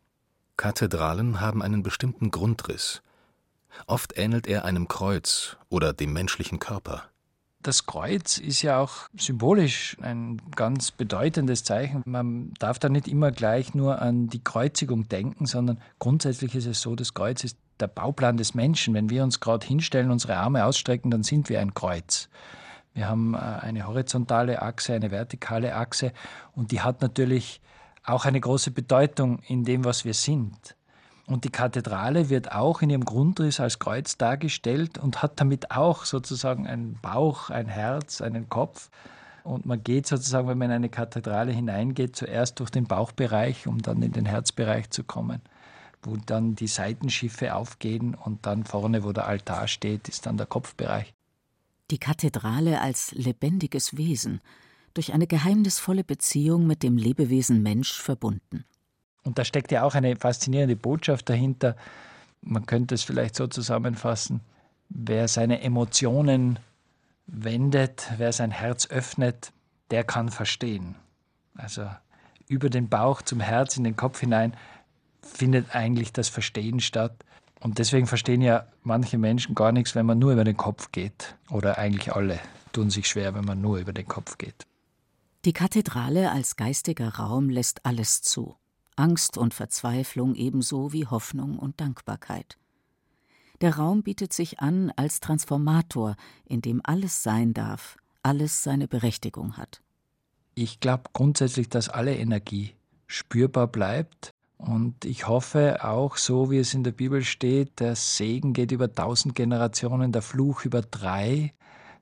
Kathedralen 0.58 1.40
haben 1.40 1.62
einen 1.62 1.82
bestimmten 1.84 2.30
Grundriss. 2.30 3.02
Oft 3.88 4.18
ähnelt 4.18 4.48
er 4.48 4.66
einem 4.66 4.88
Kreuz 4.88 5.58
oder 5.70 5.94
dem 5.94 6.14
menschlichen 6.14 6.60
Körper. 6.60 7.11
Das 7.64 7.86
Kreuz 7.86 8.38
ist 8.38 8.62
ja 8.64 8.80
auch 8.80 9.08
symbolisch 9.16 9.96
ein 10.02 10.42
ganz 10.56 10.92
bedeutendes 10.92 11.64
Zeichen. 11.64 12.02
Man 12.06 12.54
darf 12.60 12.80
da 12.80 12.90
nicht 12.90 13.08
immer 13.08 13.32
gleich 13.32 13.76
nur 13.76 14.02
an 14.02 14.28
die 14.28 14.44
Kreuzigung 14.44 15.08
denken, 15.08 15.46
sondern 15.46 15.80
grundsätzlich 16.00 16.56
ist 16.56 16.66
es 16.66 16.82
so, 16.82 16.96
das 16.96 17.14
Kreuz 17.14 17.44
ist 17.44 17.58
der 17.80 17.88
Bauplan 17.88 18.38
des 18.38 18.56
Menschen. 18.56 18.94
Wenn 18.94 19.10
wir 19.10 19.24
uns 19.24 19.40
gerade 19.40 19.66
hinstellen, 19.66 20.12
unsere 20.12 20.38
Arme 20.38 20.66
ausstrecken, 20.66 21.12
dann 21.12 21.24
sind 21.24 21.50
wir 21.50 21.60
ein 21.60 21.74
Kreuz. 21.74 22.30
Wir 22.94 23.08
haben 23.08 23.36
äh, 23.36 23.38
eine 23.38 23.88
horizontale 23.88 24.62
Achse, 24.62 24.94
eine 24.94 25.12
vertikale 25.12 25.76
Achse 25.76 26.14
und 26.56 26.72
die 26.72 26.82
hat 26.82 27.02
natürlich 27.02 27.62
auch 28.04 28.26
eine 28.26 28.40
große 28.40 28.72
Bedeutung 28.72 29.40
in 29.48 29.64
dem, 29.64 29.86
was 29.86 30.06
wir 30.06 30.14
sind. 30.14 30.76
Und 31.32 31.46
die 31.46 31.50
Kathedrale 31.50 32.30
wird 32.30 32.52
auch 32.52 32.82
in 32.82 32.90
ihrem 32.90 33.06
Grundriss 33.06 33.60
als 33.60 33.80
Kreuz 33.80 34.18
dargestellt 34.18 34.98
und 34.98 35.22
hat 35.22 35.40
damit 35.40 35.72
auch 35.72 36.06
sozusagen 36.06 36.68
einen 36.68 37.00
Bauch, 37.02 37.50
ein 37.50 37.68
Herz, 37.68 38.22
einen 38.22 38.50
Kopf. 38.50 38.90
Und 39.44 39.66
man 39.66 39.84
geht 39.84 40.08
sozusagen, 40.08 40.48
wenn 40.48 40.58
man 40.58 40.70
in 40.70 40.76
eine 40.76 40.90
Kathedrale 40.90 41.52
hineingeht, 41.52 42.16
zuerst 42.16 42.60
durch 42.60 42.70
den 42.70 42.86
Bauchbereich, 42.86 43.66
um 43.66 43.82
dann 43.82 44.02
in 44.02 44.12
den 44.12 44.26
Herzbereich 44.26 44.90
zu 44.90 45.04
kommen 45.04 45.42
wo 46.04 46.18
dann 46.18 46.56
die 46.56 46.68
Seitenschiffe 46.68 47.56
aufgehen 47.56 48.16
und 48.16 48.46
dann 48.46 48.64
vorne, 48.64 49.04
wo 49.04 49.12
der 49.12 49.28
Altar 49.28 49.68
steht, 49.68 50.10
ist 50.10 50.26
dann 50.26 50.38
der 50.38 50.48
Kopfbereich. 50.48 51.14
Die 51.92 52.00
Kathedrale 52.00 52.82
als 52.82 53.12
lebendiges 53.12 53.98
Wesen, 53.98 54.42
durch 54.94 55.14
eine 55.14 55.28
geheimnisvolle 55.28 56.04
Beziehung 56.04 56.68
mit 56.68 56.84
dem 56.84 56.98
Lebewesen 56.98 57.62
Mensch 57.62 57.94
verbunden. 58.02 58.66
Und 59.24 59.38
da 59.38 59.46
steckt 59.46 59.72
ja 59.72 59.84
auch 59.84 59.96
eine 59.96 60.16
faszinierende 60.16 60.76
Botschaft 60.76 61.30
dahinter. 61.30 61.76
Man 62.42 62.66
könnte 62.66 62.96
es 62.96 63.04
vielleicht 63.04 63.36
so 63.36 63.48
zusammenfassen, 63.48 64.42
wer 64.90 65.28
seine 65.28 65.62
Emotionen 65.62 66.60
wendet, 67.28 68.12
wer 68.18 68.34
sein 68.34 68.52
Herz 68.52 68.88
öffnet, 68.88 69.52
der 69.92 70.04
kann 70.04 70.30
verstehen. 70.30 70.96
Also 71.56 71.88
über 72.48 72.70
den 72.70 72.90
Bauch 72.90 73.22
zum 73.22 73.40
Herz 73.40 73.78
in 73.78 73.84
den 73.84 73.96
Kopf 73.96 74.20
hinein 74.20 74.56
findet 75.22 75.76
eigentlich 75.76 76.12
das 76.14 76.30
Verstehen 76.30 76.80
statt. 76.80 77.24
Und 77.60 77.78
deswegen 77.78 78.08
verstehen 78.08 78.42
ja 78.42 78.66
manche 78.84 79.18
Menschen 79.18 79.54
gar 79.54 79.72
nichts, 79.72 79.96
wenn 79.96 80.06
man 80.06 80.18
nur 80.18 80.34
über 80.34 80.44
den 80.44 80.58
Kopf 80.58 80.92
geht. 80.92 81.36
Oder 81.50 81.78
eigentlich 81.78 82.14
alle 82.14 82.40
tun 82.74 82.90
sich 82.90 83.08
schwer, 83.08 83.36
wenn 83.36 83.46
man 83.46 83.62
nur 83.62 83.78
über 83.78 83.94
den 83.94 84.08
Kopf 84.08 84.38
geht. 84.38 84.66
Die 85.46 85.54
Kathedrale 85.54 86.32
als 86.32 86.56
geistiger 86.56 87.16
Raum 87.16 87.50
lässt 87.50 87.86
alles 87.86 88.22
zu. 88.22 88.56
Angst 89.02 89.38
und 89.38 89.54
Verzweiflung 89.56 90.36
ebenso 90.36 90.94
wie 90.94 91.08
Hoffnung 91.08 91.58
und 91.58 91.82
Dankbarkeit. 91.82 92.58
Der 93.60 93.78
Raum 93.78 94.04
bietet 94.04 94.32
sich 94.32 94.60
an 94.60 94.92
als 94.96 95.20
Transformator, 95.20 96.16
in 96.46 96.62
dem 96.62 96.82
alles 96.84 97.24
sein 97.24 97.54
darf, 97.54 97.98
alles 98.22 98.62
seine 98.64 98.88
Berechtigung 98.88 99.58
hat. 99.58 99.82
Ich 100.54 100.80
glaube 100.80 101.04
grundsätzlich, 101.14 101.68
dass 101.68 101.90
alle 101.90 102.16
Energie 102.16 102.76
spürbar 103.08 103.68
bleibt. 103.68 104.32
Und 104.58 105.06
ich 105.06 105.28
hoffe 105.28 105.84
auch, 105.84 106.18
so 106.18 106.52
wie 106.52 106.60
es 106.60 106.76
in 106.76 106.84
der 106.84 106.92
Bibel 106.92 107.24
steht, 107.24 107.80
der 107.80 107.96
Segen 107.96 108.54
geht 108.54 108.72
über 108.72 108.94
tausend 108.94 109.34
Generationen, 109.34 110.12
der 110.12 110.22
Fluch 110.22 110.66
über 110.66 110.82
drei, 110.84 111.54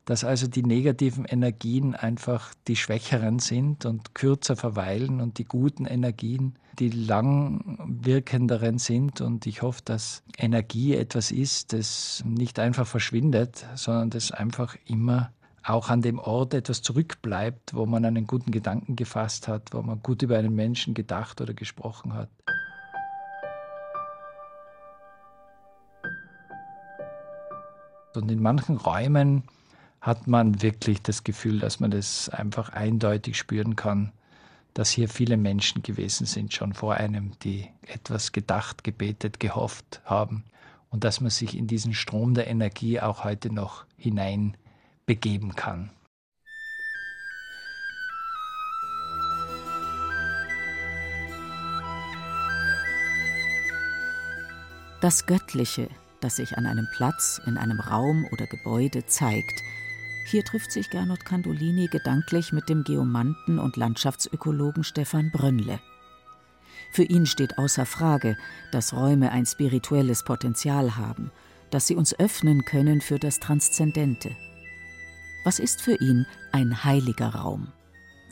dass 0.09 0.23
also 0.23 0.47
die 0.47 0.63
negativen 0.63 1.25
Energien 1.25 1.93
einfach 1.93 2.55
die 2.67 2.75
schwächeren 2.75 3.37
sind 3.37 3.85
und 3.85 4.15
kürzer 4.15 4.55
verweilen 4.55 5.21
und 5.21 5.37
die 5.37 5.45
guten 5.45 5.85
Energien 5.85 6.55
die 6.79 6.89
langwirkenderen 6.89 8.79
sind. 8.79 9.21
Und 9.21 9.45
ich 9.45 9.61
hoffe, 9.61 9.81
dass 9.85 10.23
Energie 10.35 10.95
etwas 10.95 11.29
ist, 11.29 11.73
das 11.73 12.23
nicht 12.25 12.57
einfach 12.57 12.87
verschwindet, 12.87 13.67
sondern 13.75 14.09
das 14.09 14.31
einfach 14.31 14.75
immer 14.87 15.31
auch 15.61 15.91
an 15.91 16.01
dem 16.01 16.17
Ort 16.17 16.55
etwas 16.55 16.81
zurückbleibt, 16.81 17.75
wo 17.75 17.85
man 17.85 18.03
einen 18.03 18.25
guten 18.25 18.49
Gedanken 18.49 18.95
gefasst 18.95 19.47
hat, 19.47 19.75
wo 19.75 19.83
man 19.83 20.01
gut 20.01 20.23
über 20.23 20.39
einen 20.39 20.55
Menschen 20.55 20.95
gedacht 20.95 21.39
oder 21.39 21.53
gesprochen 21.53 22.15
hat. 22.15 22.29
Und 28.15 28.31
in 28.31 28.41
manchen 28.41 28.77
Räumen 28.77 29.43
hat 30.01 30.27
man 30.27 30.61
wirklich 30.61 31.01
das 31.01 31.23
Gefühl, 31.23 31.59
dass 31.59 31.79
man 31.79 31.91
das 31.91 32.29
einfach 32.29 32.69
eindeutig 32.69 33.37
spüren 33.37 33.75
kann, 33.75 34.11
dass 34.73 34.91
hier 34.91 35.09
viele 35.09 35.35
Menschen 35.35 35.83
gewesen 35.83 36.25
sind, 36.25 36.53
schon 36.53 36.73
vor 36.73 36.95
einem, 36.95 37.31
die 37.43 37.67
etwas 37.81 38.31
gedacht, 38.31 38.83
gebetet, 38.83 39.39
gehofft 39.39 40.01
haben 40.05 40.43
und 40.89 41.03
dass 41.03 41.21
man 41.21 41.29
sich 41.29 41.57
in 41.57 41.67
diesen 41.67 41.93
Strom 41.93 42.33
der 42.33 42.47
Energie 42.47 42.99
auch 42.99 43.23
heute 43.23 43.53
noch 43.53 43.85
hinein 43.97 44.55
begeben 45.05 45.55
kann. 45.55 45.91
Das 55.01 55.25
Göttliche, 55.25 55.89
das 56.19 56.35
sich 56.35 56.57
an 56.57 56.65
einem 56.65 56.85
Platz, 56.91 57.39
in 57.45 57.57
einem 57.57 57.79
Raum 57.79 58.27
oder 58.33 58.47
Gebäude 58.47 59.05
zeigt, 59.05 59.63
hier 60.25 60.43
trifft 60.43 60.71
sich 60.71 60.89
Gernot 60.89 61.25
Candolini 61.25 61.87
gedanklich 61.87 62.51
mit 62.51 62.69
dem 62.69 62.83
Geomanten 62.83 63.59
und 63.59 63.77
Landschaftsökologen 63.77 64.83
Stefan 64.83 65.31
Brönnle. 65.31 65.79
Für 66.91 67.03
ihn 67.03 67.25
steht 67.25 67.57
außer 67.57 67.85
Frage, 67.85 68.37
dass 68.71 68.93
Räume 68.93 69.31
ein 69.31 69.45
spirituelles 69.45 70.23
Potenzial 70.23 70.97
haben, 70.97 71.31
dass 71.71 71.87
sie 71.87 71.95
uns 71.95 72.17
öffnen 72.19 72.65
können 72.65 73.01
für 73.01 73.19
das 73.19 73.39
Transzendente. 73.39 74.35
Was 75.43 75.59
ist 75.59 75.81
für 75.81 75.95
ihn 75.95 76.25
ein 76.51 76.83
heiliger 76.83 77.29
Raum? 77.29 77.71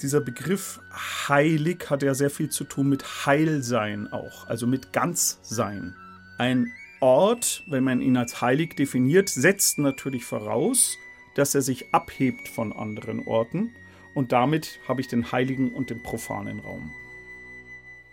Dieser 0.02 0.22
Begriff 0.22 0.80
heilig 1.28 1.90
hat 1.90 2.04
ja 2.04 2.14
sehr 2.14 2.30
viel 2.30 2.50
zu 2.50 2.64
tun 2.64 2.90
mit 2.90 3.26
Heilsein 3.26 4.12
auch, 4.12 4.48
also 4.48 4.68
mit 4.68 4.94
Ganzsein. 4.94 5.96
Ein 6.38 6.72
Ort, 7.00 7.64
wenn 7.68 7.84
man 7.84 8.02
ihn 8.02 8.18
als 8.18 8.42
heilig 8.42 8.76
definiert, 8.76 9.30
setzt 9.30 9.80
natürlich 9.80 10.26
voraus, 10.26 10.98
dass 11.38 11.56
er 11.56 11.62
sich 11.62 11.94
abhebt 11.94 12.48
von 12.48 12.74
anderen 12.74 13.26
Orten 13.28 13.72
und 14.14 14.32
damit 14.32 14.80
habe 14.88 15.02
ich 15.02 15.08
den 15.08 15.32
heiligen 15.32 15.72
und 15.72 15.90
den 15.90 16.02
profanen 16.02 16.60
Raum. 16.60 16.92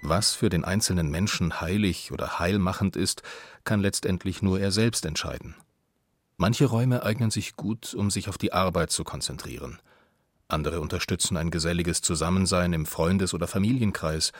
Was 0.03 0.35
für 0.35 0.51
den 0.51 0.65
einzelnen 0.65 1.11
Menschen 1.11 1.63
heilig 1.63 2.13
oder 2.13 2.39
heilmachend 2.39 2.95
ist, 2.95 3.23
kann 3.65 3.81
letztendlich 3.81 4.43
nur 4.43 4.61
er 4.61 4.71
selbst 4.71 5.07
entscheiden. 5.07 5.55
Manche 6.37 6.67
Räume 6.67 7.05
eignen 7.05 7.31
sich 7.31 7.57
gut, 7.57 7.95
um 7.95 8.11
sich 8.11 8.29
auf 8.29 8.37
die 8.37 8.53
Arbeit 8.53 8.91
zu 8.91 9.03
konzentrieren. 9.03 9.79
Andere 10.47 10.81
unterstützen 10.81 11.39
ein 11.39 11.51
geselliges 11.51 12.03
Zusammensein 12.03 12.75
im 12.75 12.85
Freundes- 12.85 13.33
oder 13.33 13.47
Familienkreis, 13.47 14.33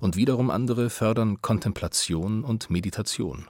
und 0.00 0.16
wiederum 0.16 0.50
andere 0.50 0.90
fördern 0.90 1.40
Kontemplation 1.40 2.42
und 2.42 2.68
Meditation. 2.70 3.48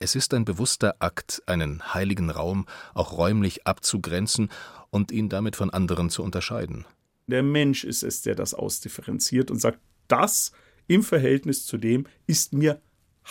Es 0.00 0.14
ist 0.14 0.32
ein 0.32 0.44
bewusster 0.44 0.96
Akt, 1.00 1.42
einen 1.46 1.92
heiligen 1.92 2.30
Raum 2.30 2.66
auch 2.94 3.18
räumlich 3.18 3.66
abzugrenzen 3.66 4.48
und 4.90 5.10
ihn 5.10 5.28
damit 5.28 5.56
von 5.56 5.70
anderen 5.70 6.08
zu 6.08 6.22
unterscheiden. 6.22 6.86
Der 7.26 7.42
Mensch 7.42 7.84
ist 7.84 8.04
es, 8.04 8.22
der 8.22 8.36
das 8.36 8.54
ausdifferenziert 8.54 9.50
und 9.50 9.60
sagt, 9.60 9.80
das 10.06 10.52
im 10.86 11.02
Verhältnis 11.02 11.66
zu 11.66 11.78
dem 11.78 12.06
ist 12.26 12.52
mir 12.52 12.80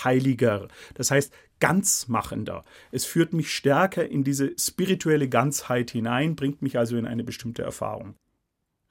heiliger. 0.03 0.67
Das 0.93 1.09
heißt, 1.09 1.31
ganzmachender. 1.59 2.63
Es 2.91 3.05
führt 3.05 3.33
mich 3.33 3.51
stärker 3.51 4.07
in 4.07 4.23
diese 4.23 4.51
spirituelle 4.59 5.29
Ganzheit 5.29 5.91
hinein, 5.91 6.35
bringt 6.35 6.61
mich 6.61 6.77
also 6.77 6.97
in 6.97 7.07
eine 7.07 7.23
bestimmte 7.23 7.63
Erfahrung. 7.63 8.15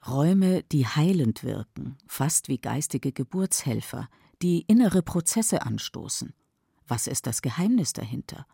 Räume, 0.05 0.63
die 0.71 0.85
heilend 0.85 1.43
wirken, 1.43 1.97
fast 2.07 2.49
wie 2.49 2.57
geistige 2.57 3.11
Geburtshelfer, 3.11 4.09
die 4.41 4.65
innere 4.67 5.01
Prozesse 5.01 5.61
anstoßen. 5.61 6.33
Was 6.87 7.07
ist 7.07 7.27
das 7.27 7.41
Geheimnis 7.41 7.93
dahinter? 7.93 8.47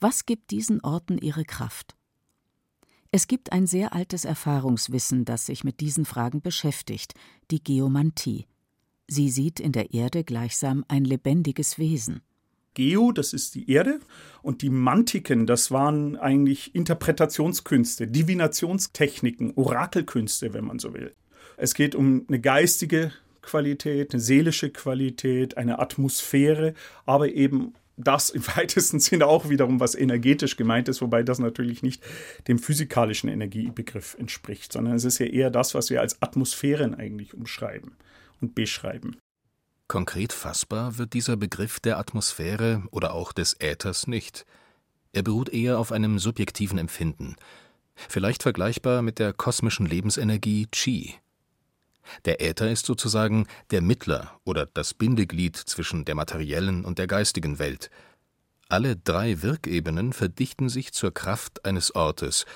Was 0.00 0.26
gibt 0.26 0.50
diesen 0.50 0.80
Orten 0.82 1.18
ihre 1.18 1.44
Kraft? 1.44 1.96
Es 3.10 3.26
gibt 3.26 3.52
ein 3.52 3.66
sehr 3.66 3.92
altes 3.92 4.24
Erfahrungswissen, 4.24 5.24
das 5.24 5.46
sich 5.46 5.64
mit 5.64 5.80
diesen 5.80 6.04
Fragen 6.04 6.40
beschäftigt, 6.40 7.14
die 7.50 7.62
Geomantie. 7.62 8.46
Sie 9.06 9.28
sieht 9.28 9.60
in 9.60 9.72
der 9.72 9.92
Erde 9.92 10.24
gleichsam 10.24 10.84
ein 10.88 11.04
lebendiges 11.04 11.78
Wesen. 11.78 12.22
Geo, 12.74 13.12
das 13.12 13.34
ist 13.34 13.54
die 13.54 13.70
Erde, 13.70 14.00
und 14.40 14.62
die 14.62 14.70
Mantiken, 14.70 15.46
das 15.46 15.70
waren 15.70 16.16
eigentlich 16.16 16.74
Interpretationskünste, 16.74 18.08
Divinationstechniken, 18.08 19.52
Orakelkünste, 19.56 20.54
wenn 20.54 20.64
man 20.64 20.78
so 20.78 20.94
will. 20.94 21.14
Es 21.58 21.74
geht 21.74 21.94
um 21.94 22.24
eine 22.28 22.40
geistige 22.40 23.12
Qualität, 23.42 24.12
eine 24.12 24.20
seelische 24.20 24.70
Qualität, 24.70 25.56
eine 25.56 25.78
Atmosphäre, 25.78 26.74
aber 27.04 27.28
eben 27.28 27.74
das 27.96 28.30
im 28.30 28.46
weitesten 28.56 29.00
Sinne 29.00 29.26
auch 29.26 29.48
wiederum 29.48 29.80
was 29.80 29.94
energetisch 29.94 30.56
gemeint 30.56 30.88
ist, 30.88 31.02
wobei 31.02 31.22
das 31.22 31.38
natürlich 31.38 31.82
nicht 31.82 32.02
dem 32.48 32.58
physikalischen 32.58 33.28
Energiebegriff 33.28 34.16
entspricht, 34.18 34.72
sondern 34.72 34.94
es 34.94 35.04
ist 35.04 35.18
ja 35.18 35.26
eher 35.26 35.50
das, 35.50 35.74
was 35.74 35.90
wir 35.90 36.00
als 36.00 36.20
Atmosphären 36.22 36.94
eigentlich 36.94 37.34
umschreiben 37.34 37.96
und 38.40 38.54
beschreiben. 38.54 39.16
Konkret 39.88 40.32
fassbar 40.32 40.96
wird 40.96 41.12
dieser 41.12 41.36
Begriff 41.36 41.78
der 41.78 41.98
Atmosphäre 41.98 42.82
oder 42.90 43.12
auch 43.12 43.32
des 43.32 43.56
Äthers 43.60 44.06
nicht. 44.06 44.46
Er 45.12 45.22
beruht 45.22 45.50
eher 45.50 45.78
auf 45.78 45.92
einem 45.92 46.18
subjektiven 46.18 46.78
Empfinden, 46.78 47.36
vielleicht 47.94 48.42
vergleichbar 48.42 49.02
mit 49.02 49.18
der 49.18 49.34
kosmischen 49.34 49.84
Lebensenergie 49.84 50.66
Qi. 50.72 51.16
Der 52.24 52.40
Äther 52.40 52.70
ist 52.70 52.86
sozusagen 52.86 53.46
der 53.70 53.80
Mittler 53.80 54.38
oder 54.44 54.66
das 54.66 54.94
Bindeglied 54.94 55.56
zwischen 55.56 56.04
der 56.04 56.14
materiellen 56.14 56.84
und 56.84 56.98
der 56.98 57.06
geistigen 57.06 57.58
Welt. 57.58 57.90
Alle 58.68 58.96
drei 58.96 59.42
Wirkebenen 59.42 60.12
verdichten 60.12 60.68
sich 60.68 60.92
zur 60.92 61.12
Kraft 61.12 61.64
eines 61.64 61.94
Ortes, 61.94 62.46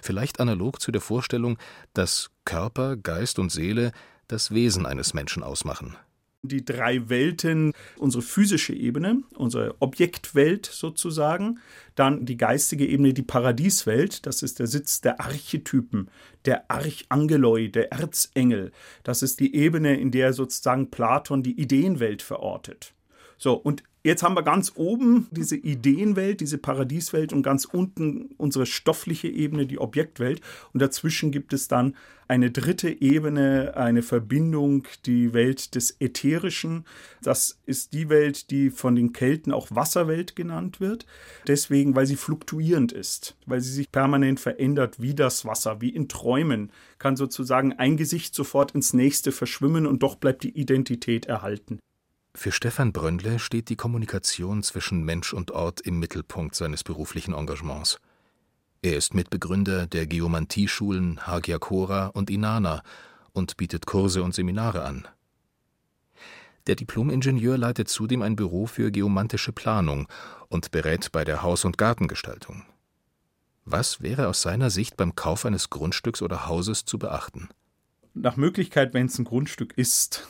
vielleicht 0.00 0.40
analog 0.40 0.80
zu 0.80 0.92
der 0.92 1.00
Vorstellung, 1.00 1.58
dass 1.94 2.30
Körper, 2.44 2.96
Geist 2.96 3.38
und 3.38 3.50
Seele 3.50 3.92
das 4.28 4.52
Wesen 4.52 4.86
eines 4.86 5.14
Menschen 5.14 5.42
ausmachen 5.42 5.96
die 6.42 6.64
drei 6.64 7.08
Welten, 7.08 7.72
unsere 7.96 8.22
physische 8.22 8.72
Ebene, 8.72 9.22
unsere 9.34 9.74
Objektwelt 9.80 10.66
sozusagen, 10.66 11.60
dann 11.94 12.24
die 12.24 12.36
geistige 12.36 12.86
Ebene, 12.86 13.12
die 13.12 13.22
Paradieswelt, 13.22 14.26
das 14.26 14.42
ist 14.42 14.58
der 14.58 14.66
Sitz 14.66 15.00
der 15.00 15.20
Archetypen, 15.20 16.10
der 16.46 16.70
Archangeloi, 16.70 17.68
der 17.68 17.92
Erzengel, 17.92 18.72
das 19.02 19.22
ist 19.22 19.40
die 19.40 19.54
Ebene, 19.54 19.98
in 19.98 20.10
der 20.10 20.32
sozusagen 20.32 20.90
Platon 20.90 21.42
die 21.42 21.60
Ideenwelt 21.60 22.22
verortet. 22.22 22.94
So, 23.40 23.54
und 23.54 23.82
Jetzt 24.02 24.22
haben 24.22 24.34
wir 24.34 24.42
ganz 24.42 24.72
oben 24.76 25.28
diese 25.30 25.56
Ideenwelt, 25.56 26.40
diese 26.40 26.56
Paradieswelt 26.56 27.34
und 27.34 27.42
ganz 27.42 27.66
unten 27.66 28.30
unsere 28.38 28.64
stoffliche 28.64 29.28
Ebene, 29.28 29.66
die 29.66 29.78
Objektwelt. 29.78 30.40
Und 30.72 30.80
dazwischen 30.80 31.30
gibt 31.32 31.52
es 31.52 31.68
dann 31.68 31.94
eine 32.26 32.50
dritte 32.50 32.88
Ebene, 33.02 33.74
eine 33.76 34.00
Verbindung, 34.00 34.84
die 35.04 35.34
Welt 35.34 35.74
des 35.74 36.00
Ätherischen. 36.00 36.86
Das 37.20 37.60
ist 37.66 37.92
die 37.92 38.08
Welt, 38.08 38.50
die 38.50 38.70
von 38.70 38.96
den 38.96 39.12
Kelten 39.12 39.52
auch 39.52 39.68
Wasserwelt 39.70 40.34
genannt 40.34 40.80
wird. 40.80 41.04
Deswegen, 41.46 41.94
weil 41.94 42.06
sie 42.06 42.16
fluktuierend 42.16 42.92
ist, 42.92 43.36
weil 43.44 43.60
sie 43.60 43.72
sich 43.72 43.92
permanent 43.92 44.40
verändert 44.40 45.02
wie 45.02 45.14
das 45.14 45.44
Wasser, 45.44 45.82
wie 45.82 45.90
in 45.90 46.08
Träumen, 46.08 46.72
kann 46.98 47.16
sozusagen 47.16 47.74
ein 47.74 47.98
Gesicht 47.98 48.34
sofort 48.34 48.72
ins 48.72 48.94
nächste 48.94 49.30
verschwimmen 49.30 49.86
und 49.86 50.02
doch 50.02 50.14
bleibt 50.14 50.42
die 50.42 50.58
Identität 50.58 51.26
erhalten. 51.26 51.80
Für 52.34 52.52
Stefan 52.52 52.92
Bröndle 52.92 53.38
steht 53.38 53.68
die 53.68 53.76
Kommunikation 53.76 54.62
zwischen 54.62 55.04
Mensch 55.04 55.32
und 55.32 55.50
Ort 55.50 55.80
im 55.80 55.98
Mittelpunkt 55.98 56.54
seines 56.54 56.84
beruflichen 56.84 57.34
Engagements. 57.34 57.98
Er 58.82 58.96
ist 58.96 59.14
Mitbegründer 59.14 59.86
der 59.86 60.06
Geomantieschulen 60.06 61.26
Hagiakora 61.26 62.06
und 62.06 62.30
Inanna 62.30 62.82
und 63.32 63.56
bietet 63.56 63.84
Kurse 63.84 64.22
und 64.22 64.34
Seminare 64.34 64.84
an. 64.84 65.06
Der 66.66 66.76
Diplomingenieur 66.76 67.58
leitet 67.58 67.88
zudem 67.88 68.22
ein 68.22 68.36
Büro 68.36 68.66
für 68.66 68.90
geomantische 68.90 69.52
Planung 69.52 70.06
und 70.48 70.70
berät 70.70 71.10
bei 71.12 71.24
der 71.24 71.42
Haus- 71.42 71.64
und 71.64 71.78
Gartengestaltung. 71.78 72.64
Was 73.64 74.00
wäre 74.00 74.28
aus 74.28 74.40
seiner 74.40 74.70
Sicht 74.70 74.96
beim 74.96 75.14
Kauf 75.14 75.44
eines 75.44 75.68
Grundstücks 75.68 76.22
oder 76.22 76.46
Hauses 76.46 76.84
zu 76.84 76.98
beachten? 76.98 77.48
Nach 78.14 78.36
Möglichkeit, 78.36 78.94
wenn 78.94 79.06
es 79.06 79.18
ein 79.18 79.24
Grundstück 79.24 79.76
ist, 79.76 80.26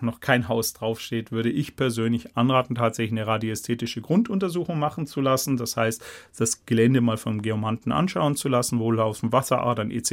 noch 0.00 0.20
kein 0.20 0.48
Haus 0.48 0.72
draufsteht, 0.72 1.32
würde 1.32 1.50
ich 1.50 1.76
persönlich 1.76 2.36
anraten, 2.36 2.74
tatsächlich 2.74 3.12
eine 3.12 3.26
radiästhetische 3.26 4.00
Grunduntersuchung 4.00 4.78
machen 4.78 5.06
zu 5.06 5.20
lassen. 5.20 5.56
Das 5.56 5.76
heißt, 5.76 6.04
das 6.38 6.66
Gelände 6.66 7.00
mal 7.00 7.16
vom 7.16 7.42
Geomanten 7.42 7.92
anschauen 7.92 8.36
zu 8.36 8.48
lassen, 8.48 8.78
Wohlhaufen, 8.78 9.32
Wasseradern 9.32 9.90
etc. 9.90 10.12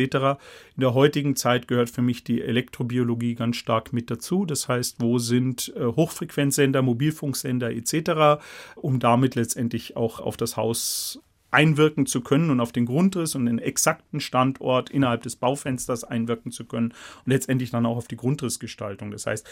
In 0.76 0.82
der 0.82 0.94
heutigen 0.94 1.36
Zeit 1.36 1.68
gehört 1.68 1.90
für 1.90 2.02
mich 2.02 2.24
die 2.24 2.42
Elektrobiologie 2.42 3.36
ganz 3.36 3.58
stark 3.58 3.94
mit 3.94 4.10
dazu. 4.10 4.46
Das 4.46 4.68
heißt, 4.68 4.98
wo 5.00 5.18
sind 5.18 5.74
äh, 5.76 5.86
Hochfrequenzsender, 5.86 6.82
Mobilfunksender 6.82 7.72
etc., 7.72 8.42
um 8.76 9.00
damit 9.00 9.36
letztendlich 9.36 9.98
auch 9.98 10.20
auf 10.20 10.38
das 10.38 10.58
Haus 10.58 11.22
einwirken 11.54 12.06
zu 12.06 12.22
können 12.22 12.50
und 12.50 12.60
auf 12.60 12.72
den 12.72 12.86
Grundriss 12.86 13.36
und 13.36 13.46
den 13.46 13.60
exakten 13.60 14.20
Standort 14.20 14.90
innerhalb 14.90 15.24
des 15.24 15.36
Baufensters 15.36 16.04
einwirken 16.04 16.52
zu 16.52 16.66
können 16.66 16.94
und 17.26 17.32
letztendlich 17.32 17.72
dann 17.72 17.86
auch 17.86 17.98
auf 17.98 18.08
die 18.08 18.18
Grundrissgestaltung. 18.18 19.12
Das 19.12 19.26
heißt, 19.26 19.48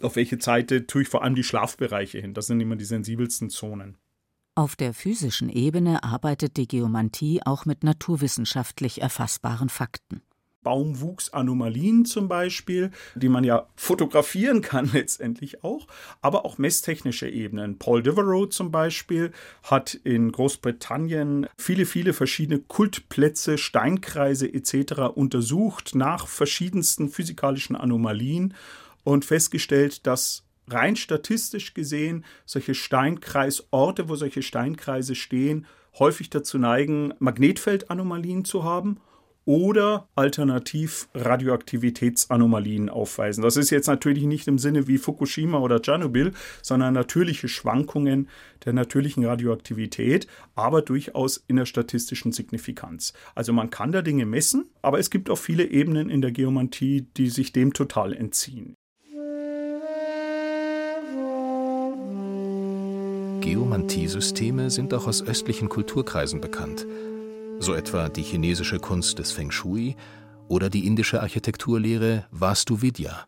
auf 0.00 0.16
welche 0.16 0.40
Seite 0.40 0.86
tue 0.86 1.02
ich 1.02 1.08
vor 1.08 1.22
allem 1.22 1.34
die 1.34 1.44
Schlafbereiche 1.44 2.18
hin? 2.18 2.34
Das 2.34 2.46
sind 2.46 2.60
immer 2.60 2.76
die 2.76 2.84
sensibelsten 2.84 3.50
Zonen. 3.50 3.96
Auf 4.54 4.76
der 4.76 4.92
physischen 4.92 5.48
Ebene 5.48 6.04
arbeitet 6.04 6.58
die 6.58 6.68
Geomantie 6.68 7.40
auch 7.44 7.64
mit 7.64 7.84
naturwissenschaftlich 7.84 9.00
erfassbaren 9.00 9.70
Fakten. 9.70 10.22
Baumwuchsanomalien 10.62 12.04
zum 12.04 12.28
Beispiel, 12.28 12.90
die 13.14 13.28
man 13.28 13.44
ja 13.44 13.66
fotografieren 13.76 14.62
kann 14.62 14.90
letztendlich 14.92 15.64
auch, 15.64 15.86
aber 16.20 16.44
auch 16.44 16.58
messtechnische 16.58 17.28
Ebenen. 17.28 17.78
Paul 17.78 18.02
Devereaux 18.02 18.46
zum 18.46 18.70
Beispiel 18.70 19.32
hat 19.62 19.94
in 19.94 20.32
Großbritannien 20.32 21.46
viele, 21.58 21.86
viele 21.86 22.12
verschiedene 22.12 22.60
Kultplätze, 22.60 23.58
Steinkreise 23.58 24.52
etc. 24.52 25.14
untersucht 25.14 25.94
nach 25.94 26.26
verschiedensten 26.26 27.08
physikalischen 27.08 27.76
Anomalien 27.76 28.54
und 29.04 29.24
festgestellt, 29.24 30.06
dass 30.06 30.44
rein 30.68 30.96
statistisch 30.96 31.74
gesehen 31.74 32.24
solche 32.46 32.74
Steinkreisorte, 32.74 34.08
wo 34.08 34.14
solche 34.14 34.42
Steinkreise 34.42 35.14
stehen, 35.14 35.66
häufig 35.98 36.30
dazu 36.30 36.58
neigen, 36.58 37.12
Magnetfeldanomalien 37.18 38.44
zu 38.44 38.64
haben 38.64 38.98
oder 39.44 40.08
alternativ 40.14 41.08
Radioaktivitätsanomalien 41.14 42.88
aufweisen. 42.88 43.42
Das 43.42 43.56
ist 43.56 43.70
jetzt 43.70 43.88
natürlich 43.88 44.24
nicht 44.24 44.46
im 44.48 44.58
Sinne 44.58 44.86
wie 44.86 44.98
Fukushima 44.98 45.58
oder 45.58 45.82
Tschernobyl, 45.82 46.32
sondern 46.62 46.94
natürliche 46.94 47.48
Schwankungen 47.48 48.28
der 48.64 48.72
natürlichen 48.72 49.24
Radioaktivität, 49.24 50.26
aber 50.54 50.82
durchaus 50.82 51.42
in 51.48 51.56
der 51.56 51.66
statistischen 51.66 52.32
Signifikanz. 52.32 53.12
Also 53.34 53.52
man 53.52 53.70
kann 53.70 53.92
da 53.92 54.02
Dinge 54.02 54.26
messen, 54.26 54.70
aber 54.80 54.98
es 54.98 55.10
gibt 55.10 55.28
auch 55.30 55.38
viele 55.38 55.64
Ebenen 55.64 56.10
in 56.10 56.20
der 56.22 56.30
Geomantie, 56.30 57.08
die 57.16 57.28
sich 57.28 57.52
dem 57.52 57.72
total 57.72 58.12
entziehen. 58.12 58.74
Geomantiesysteme 63.40 64.70
sind 64.70 64.94
auch 64.94 65.08
aus 65.08 65.20
östlichen 65.20 65.68
Kulturkreisen 65.68 66.40
bekannt 66.40 66.86
so 67.62 67.74
etwa 67.74 68.08
die 68.08 68.22
chinesische 68.22 68.80
Kunst 68.80 69.20
des 69.20 69.30
Feng 69.30 69.52
Shui 69.52 69.94
oder 70.48 70.68
die 70.68 70.84
indische 70.84 71.22
Architekturlehre 71.22 72.26
Vastu 72.32 72.82
Vidya. 72.82 73.26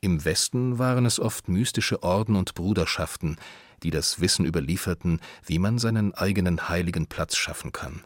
Im 0.00 0.24
Westen 0.24 0.80
waren 0.80 1.06
es 1.06 1.20
oft 1.20 1.48
mystische 1.48 2.02
Orden 2.02 2.34
und 2.34 2.54
Bruderschaften, 2.54 3.36
die 3.84 3.90
das 3.90 4.20
Wissen 4.20 4.44
überlieferten, 4.44 5.20
wie 5.46 5.60
man 5.60 5.78
seinen 5.78 6.12
eigenen 6.14 6.68
heiligen 6.68 7.06
Platz 7.06 7.36
schaffen 7.36 7.70
kann. 7.70 8.02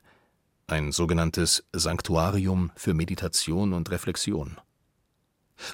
Ein 0.67 0.93
sogenanntes 0.93 1.65
Sanktuarium 1.73 2.71
für 2.77 2.93
Meditation 2.93 3.73
und 3.73 3.91
Reflexion. 3.91 4.59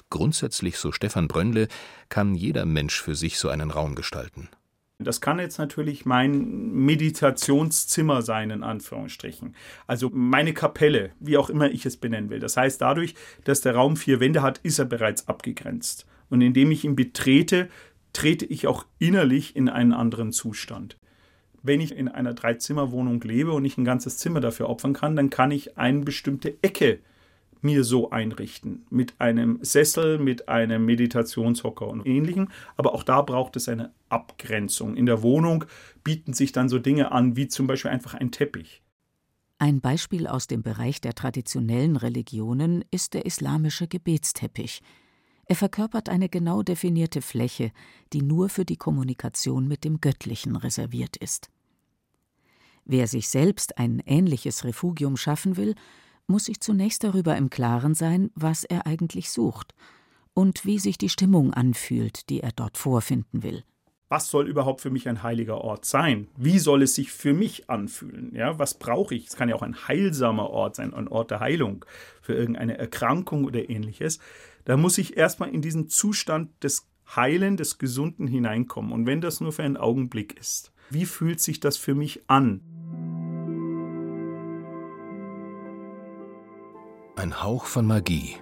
Grundsätzlich, 0.09 0.77
so 0.77 0.93
Stefan 0.93 1.27
Brönnle, 1.27 1.67
kann 2.07 2.33
jeder 2.33 2.65
Mensch 2.65 3.01
für 3.01 3.15
sich 3.15 3.37
so 3.37 3.49
einen 3.49 3.71
Raum 3.71 3.95
gestalten. 3.95 4.47
Das 4.99 5.21
kann 5.21 5.39
jetzt 5.39 5.57
natürlich 5.57 6.05
mein 6.05 6.71
Meditationszimmer 6.71 8.21
sein, 8.21 8.51
in 8.51 8.63
Anführungsstrichen. 8.63 9.55
Also 9.87 10.09
meine 10.13 10.53
Kapelle, 10.53 11.11
wie 11.19 11.37
auch 11.37 11.49
immer 11.49 11.71
ich 11.71 11.85
es 11.85 11.97
benennen 11.97 12.29
will. 12.29 12.39
Das 12.39 12.57
heißt, 12.57 12.79
dadurch, 12.79 13.15
dass 13.43 13.61
der 13.61 13.75
Raum 13.75 13.97
vier 13.97 14.19
Wände 14.19 14.41
hat, 14.41 14.59
ist 14.59 14.79
er 14.79 14.85
bereits 14.85 15.27
abgegrenzt. 15.27 16.05
Und 16.29 16.41
indem 16.41 16.71
ich 16.71 16.85
ihn 16.85 16.95
betrete, 16.95 17.69
trete 18.13 18.45
ich 18.45 18.67
auch 18.67 18.85
innerlich 18.99 19.55
in 19.55 19.67
einen 19.67 19.93
anderen 19.93 20.31
Zustand. 20.31 20.97
Wenn 21.63 21.81
ich 21.81 21.95
in 21.95 22.07
einer 22.07 22.33
Dreizimmerwohnung 22.33 23.21
lebe 23.21 23.51
und 23.51 23.65
ich 23.65 23.77
ein 23.77 23.85
ganzes 23.85 24.17
Zimmer 24.17 24.41
dafür 24.41 24.69
opfern 24.69 24.93
kann, 24.93 25.15
dann 25.15 25.29
kann 25.29 25.51
ich 25.51 25.77
eine 25.77 26.01
bestimmte 26.01 26.55
Ecke 26.61 26.99
mir 27.63 27.83
so 27.83 28.11
einrichten. 28.11 28.85
Mit 28.89 29.13
einem 29.19 29.59
Sessel, 29.61 30.17
mit 30.17 30.49
einem 30.49 30.85
Meditationshocker 30.85 31.87
und 31.87 32.05
ähnlichem. 32.05 32.49
Aber 32.75 32.93
auch 32.93 33.03
da 33.03 33.21
braucht 33.21 33.55
es 33.55 33.69
eine 33.69 33.91
Abgrenzung. 34.09 34.95
In 34.95 35.05
der 35.05 35.21
Wohnung 35.21 35.65
bieten 36.03 36.33
sich 36.33 36.51
dann 36.51 36.69
so 36.69 36.79
Dinge 36.79 37.11
an, 37.11 37.35
wie 37.35 37.47
zum 37.47 37.67
Beispiel 37.67 37.91
einfach 37.91 38.13
ein 38.13 38.31
Teppich. 38.31 38.81
Ein 39.59 39.79
Beispiel 39.79 40.27
aus 40.27 40.47
dem 40.47 40.61
Bereich 40.61 40.99
der 40.99 41.13
traditionellen 41.13 41.95
Religionen 41.95 42.83
ist 42.91 43.13
der 43.13 43.25
islamische 43.25 43.87
Gebetsteppich. 43.87 44.81
Er 45.45 45.55
verkörpert 45.55 46.09
eine 46.09 46.29
genau 46.29 46.63
definierte 46.63 47.21
Fläche, 47.21 47.71
die 48.11 48.21
nur 48.21 48.49
für 48.49 48.65
die 48.65 48.77
Kommunikation 48.77 49.67
mit 49.67 49.83
dem 49.83 50.01
Göttlichen 50.01 50.55
reserviert 50.55 51.17
ist. 51.17 51.49
Wer 52.85 53.07
sich 53.07 53.29
selbst 53.29 53.77
ein 53.77 54.01
ähnliches 54.05 54.65
Refugium 54.65 55.15
schaffen 55.15 55.55
will, 55.55 55.75
muss 56.27 56.45
sich 56.45 56.59
zunächst 56.59 57.03
darüber 57.03 57.35
im 57.37 57.49
Klaren 57.49 57.95
sein, 57.95 58.31
was 58.35 58.63
er 58.63 58.87
eigentlich 58.87 59.31
sucht 59.31 59.73
und 60.33 60.65
wie 60.65 60.79
sich 60.79 60.97
die 60.97 61.09
Stimmung 61.09 61.53
anfühlt, 61.53 62.29
die 62.29 62.41
er 62.41 62.51
dort 62.51 62.77
vorfinden 62.77 63.43
will. 63.43 63.63
Was 64.09 64.29
soll 64.29 64.47
überhaupt 64.47 64.81
für 64.81 64.91
mich 64.91 65.09
ein 65.09 65.23
heiliger 65.23 65.61
Ort 65.61 65.85
sein? 65.85 66.27
Wie 66.37 66.59
soll 66.59 66.83
es 66.83 66.93
sich 66.93 67.11
für 67.11 67.33
mich 67.33 67.69
anfühlen? 67.69 68.31
Ja, 68.35 68.59
was 68.59 68.75
brauche 68.75 69.15
ich? 69.15 69.25
Es 69.25 69.35
kann 69.35 69.49
ja 69.49 69.55
auch 69.55 69.63
ein 69.63 69.87
heilsamer 69.87 70.51
Ort 70.51 70.75
sein, 70.75 70.93
ein 70.93 71.07
Ort 71.07 71.31
der 71.31 71.39
Heilung 71.39 71.83
für 72.21 72.33
irgendeine 72.33 72.77
Erkrankung 72.77 73.45
oder 73.45 73.69
ähnliches. 73.69 74.19
Da 74.65 74.77
muss 74.77 74.99
ich 74.99 75.17
erstmal 75.17 75.49
in 75.49 75.63
diesen 75.63 75.89
Zustand 75.89 76.51
des 76.63 76.87
Heilen, 77.15 77.57
des 77.57 77.79
Gesunden 77.79 78.27
hineinkommen. 78.27 78.91
Und 78.91 79.07
wenn 79.07 79.19
das 79.19 79.41
nur 79.41 79.51
für 79.51 79.63
einen 79.63 79.77
Augenblick 79.77 80.39
ist, 80.39 80.71
wie 80.89 81.05
fühlt 81.05 81.39
sich 81.39 81.59
das 81.59 81.77
für 81.77 81.95
mich 81.95 82.29
an? 82.29 82.61
Ein 87.23 87.41
Hauch 87.41 87.67
von 87.67 87.87
Magie. 87.87 88.35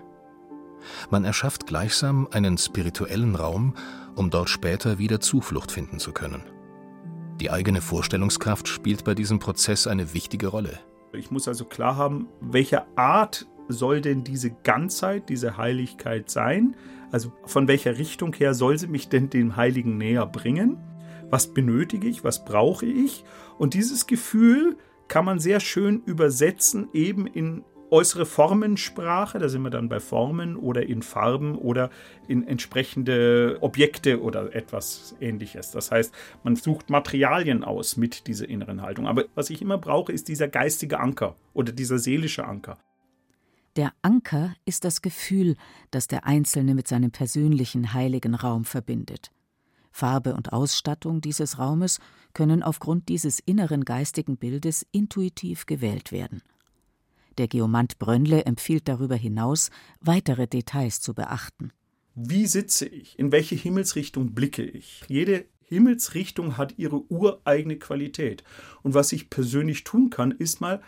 Man 1.12 1.24
erschafft 1.24 1.67
gleichsam 1.67 2.28
einen 2.32 2.58
spirituellen 2.58 3.36
Raum, 3.36 3.76
um 4.15 4.32
dort 4.32 4.50
später 4.50 4.98
wieder 4.98 5.20
Zuflucht 5.20 5.72
finden 5.72 6.00
zu 6.00 6.13
können. 6.13 6.41
Die 7.39 7.52
eigene 7.52 7.80
Vorstellungskraft 7.80 8.67
spielt 8.67 9.04
bei 9.04 9.13
diesem 9.13 9.38
Prozess 9.38 9.86
eine 9.86 10.15
wichtige 10.15 10.48
Rolle. 10.48 10.80
Ich 11.13 11.30
muss 11.30 11.48
also 11.48 11.65
klar 11.65 11.96
haben, 11.96 12.28
welche 12.39 12.88
Art 12.98 13.46
soll 13.67 14.02
denn 14.02 14.24
diese 14.24 14.50
Ganzheit, 14.50 15.30
diese 15.30 15.58
Heiligkeit 15.58 16.32
sein? 16.32 16.76
Also 17.12 17.32
von 17.46 17.67
welcher 17.67 18.00
Richtung 18.00 18.34
her 18.34 18.56
soll 18.56 18.80
sie 18.80 18.88
mich 18.88 19.10
denn 19.10 19.30
dem 19.30 19.58
Heiligen 19.58 20.00
näher 20.00 20.26
bringen? 20.26 20.80
Was 21.30 21.54
benötige 21.54 22.08
ich? 22.08 22.24
Was 22.24 22.46
brauche 22.46 22.88
ich? 22.88 23.26
Und 23.60 23.76
dieses 23.76 24.08
Gefühl 24.08 24.76
kann 25.08 25.26
man 25.26 25.39
sehr 25.39 25.60
schön 25.60 26.02
übersetzen 26.06 26.89
eben 26.94 27.28
in 27.28 27.63
äußere 27.91 28.25
Formensprache, 28.25 29.38
da 29.38 29.49
sind 29.49 29.62
wir 29.63 29.69
dann 29.69 29.89
bei 29.89 29.99
Formen 29.99 30.56
oder 30.56 30.88
in 30.88 31.01
Farben 31.01 31.56
oder 31.56 31.89
in 32.27 32.47
entsprechende 32.47 33.58
Objekte 33.62 34.21
oder 34.21 34.56
etwas 34.56 35.15
ähnliches. 35.19 35.71
Das 35.71 35.91
heißt, 35.91 36.13
man 36.43 36.56
sucht 36.56 36.89
Materialien 36.89 37.63
aus 37.63 37.97
mit 37.97 38.27
dieser 38.27 38.47
inneren 38.47 38.82
Haltung. 38.82 39.08
Aber 39.08 39.25
was 39.36 39.49
ich 39.49 39.62
immer 39.62 39.77
brauche, 39.77 40.12
ist 40.12 40.30
dieser 40.30 40.47
geistige 40.47 40.99
Anker 40.99 41.36
oder 41.54 41.71
dieser 41.71 41.99
seelische 41.99 42.45
Anker. 42.45 42.77
Der 43.75 43.93
Anker 44.01 44.56
ist 44.65 44.84
das 44.84 45.01
Gefühl, 45.01 45.56
das 45.91 46.08
der 46.08 46.25
Einzelne 46.25 46.75
mit 46.75 46.88
seinem 46.88 47.12
persönlichen 47.12 47.93
heiligen 47.93 48.36
Raum 48.36 48.65
verbindet. 48.65 49.32
Farbe 49.91 50.36
und 50.36 50.54
Ausstattung 50.54 51.21
dieses 51.21 51.60
Raumes 51.60 51.99
können 52.34 52.63
aufgrund 52.63 53.10
dieses 53.10 53.39
inneren 53.39 53.84
geistigen 53.84 54.38
Bildes 54.38 54.86
intuitiv 54.91 55.65
gewählt 55.65 56.12
werden. 56.12 56.41
Der 57.38 57.48
Geomant 57.48 57.98
Brönnle 58.00 58.46
empfiehlt 58.46 58.88
darüber 58.88 59.15
hinaus, 59.15 59.70
weitere 60.00 60.48
Details 60.48 61.02
zu 61.02 61.13
beachten. 61.13 61.72
Wie 62.15 62.46
sitze 62.46 62.86
ich? 62.86 63.17
In 63.17 63.32
welche 63.32 63.56
Himmelsrichtung 63.56 64.34
blicke 64.34 64.63
ich? 64.63 65.02
Jede 65.08 65.46
Himmelsrichtung 65.63 66.58
hat 66.58 66.78
ihre 66.78 67.10
ureigene 67.10 67.78
Qualität. 67.78 68.44
Und 68.84 68.94
was 68.94 69.13
ich 69.13 69.30
persönlich 69.30 69.86
tun 69.86 70.10
kann, 70.10 70.32
ist 70.32 70.60
mal 70.60 70.82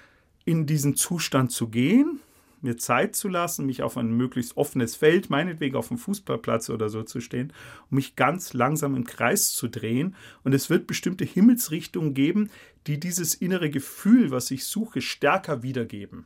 in 0.43 0.65
diesen 0.65 0.97
Zustand 0.97 1.53
zu 1.53 1.69
gehen, 1.69 2.19
mir 2.59 2.77
Zeit 2.77 3.15
zu 3.15 3.29
lassen, 3.29 3.65
mich 3.65 3.81
auf 3.83 3.97
ein 3.97 4.11
möglichst 4.11 4.57
offenes 4.57 4.95
Feld, 4.95 5.29
meinetwegen 5.29 5.75
auf 5.77 5.87
dem 5.87 5.97
Fußballplatz 5.97 6.69
oder 6.69 6.89
so 6.89 7.03
zu 7.03 7.21
stehen, 7.21 7.53
um 7.89 7.95
mich 7.95 8.15
ganz 8.17 8.53
langsam 8.53 8.95
im 8.95 9.05
Kreis 9.05 9.53
zu 9.53 9.69
drehen. 9.69 10.15
Und 10.43 10.53
es 10.53 10.69
wird 10.69 10.87
bestimmte 10.87 11.25
Himmelsrichtungen 11.25 12.13
geben, 12.13 12.49
die 12.87 12.99
dieses 12.99 13.35
innere 13.35 13.69
Gefühl, 13.69 14.31
was 14.31 14.51
ich 14.51 14.65
suche, 14.65 15.01
stärker 15.01 15.63
wiedergeben. 15.63 16.25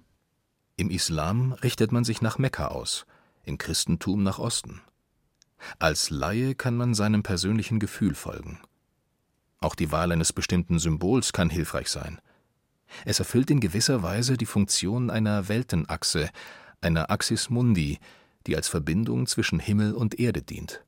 Im 0.79 0.91
Islam 0.91 1.53
richtet 1.53 1.91
man 1.91 2.03
sich 2.03 2.21
nach 2.21 2.37
Mekka 2.37 2.67
aus, 2.67 3.07
im 3.43 3.57
Christentum 3.57 4.21
nach 4.21 4.37
Osten. 4.37 4.81
Als 5.79 6.11
Laie 6.11 6.53
kann 6.53 6.77
man 6.77 6.93
seinem 6.93 7.23
persönlichen 7.23 7.79
Gefühl 7.79 8.13
folgen. 8.13 8.59
Auch 9.59 9.73
die 9.73 9.91
Wahl 9.91 10.11
eines 10.11 10.33
bestimmten 10.33 10.77
Symbols 10.77 11.33
kann 11.33 11.49
hilfreich 11.49 11.89
sein. 11.89 12.21
Es 13.05 13.17
erfüllt 13.17 13.49
in 13.49 13.59
gewisser 13.59 14.03
Weise 14.03 14.37
die 14.37 14.45
Funktion 14.45 15.09
einer 15.09 15.49
Weltenachse, 15.49 16.29
einer 16.79 17.09
Axis 17.09 17.49
Mundi, 17.49 17.97
die 18.45 18.55
als 18.55 18.67
Verbindung 18.67 19.25
zwischen 19.25 19.59
Himmel 19.59 19.95
und 19.95 20.19
Erde 20.19 20.43
dient. 20.43 20.85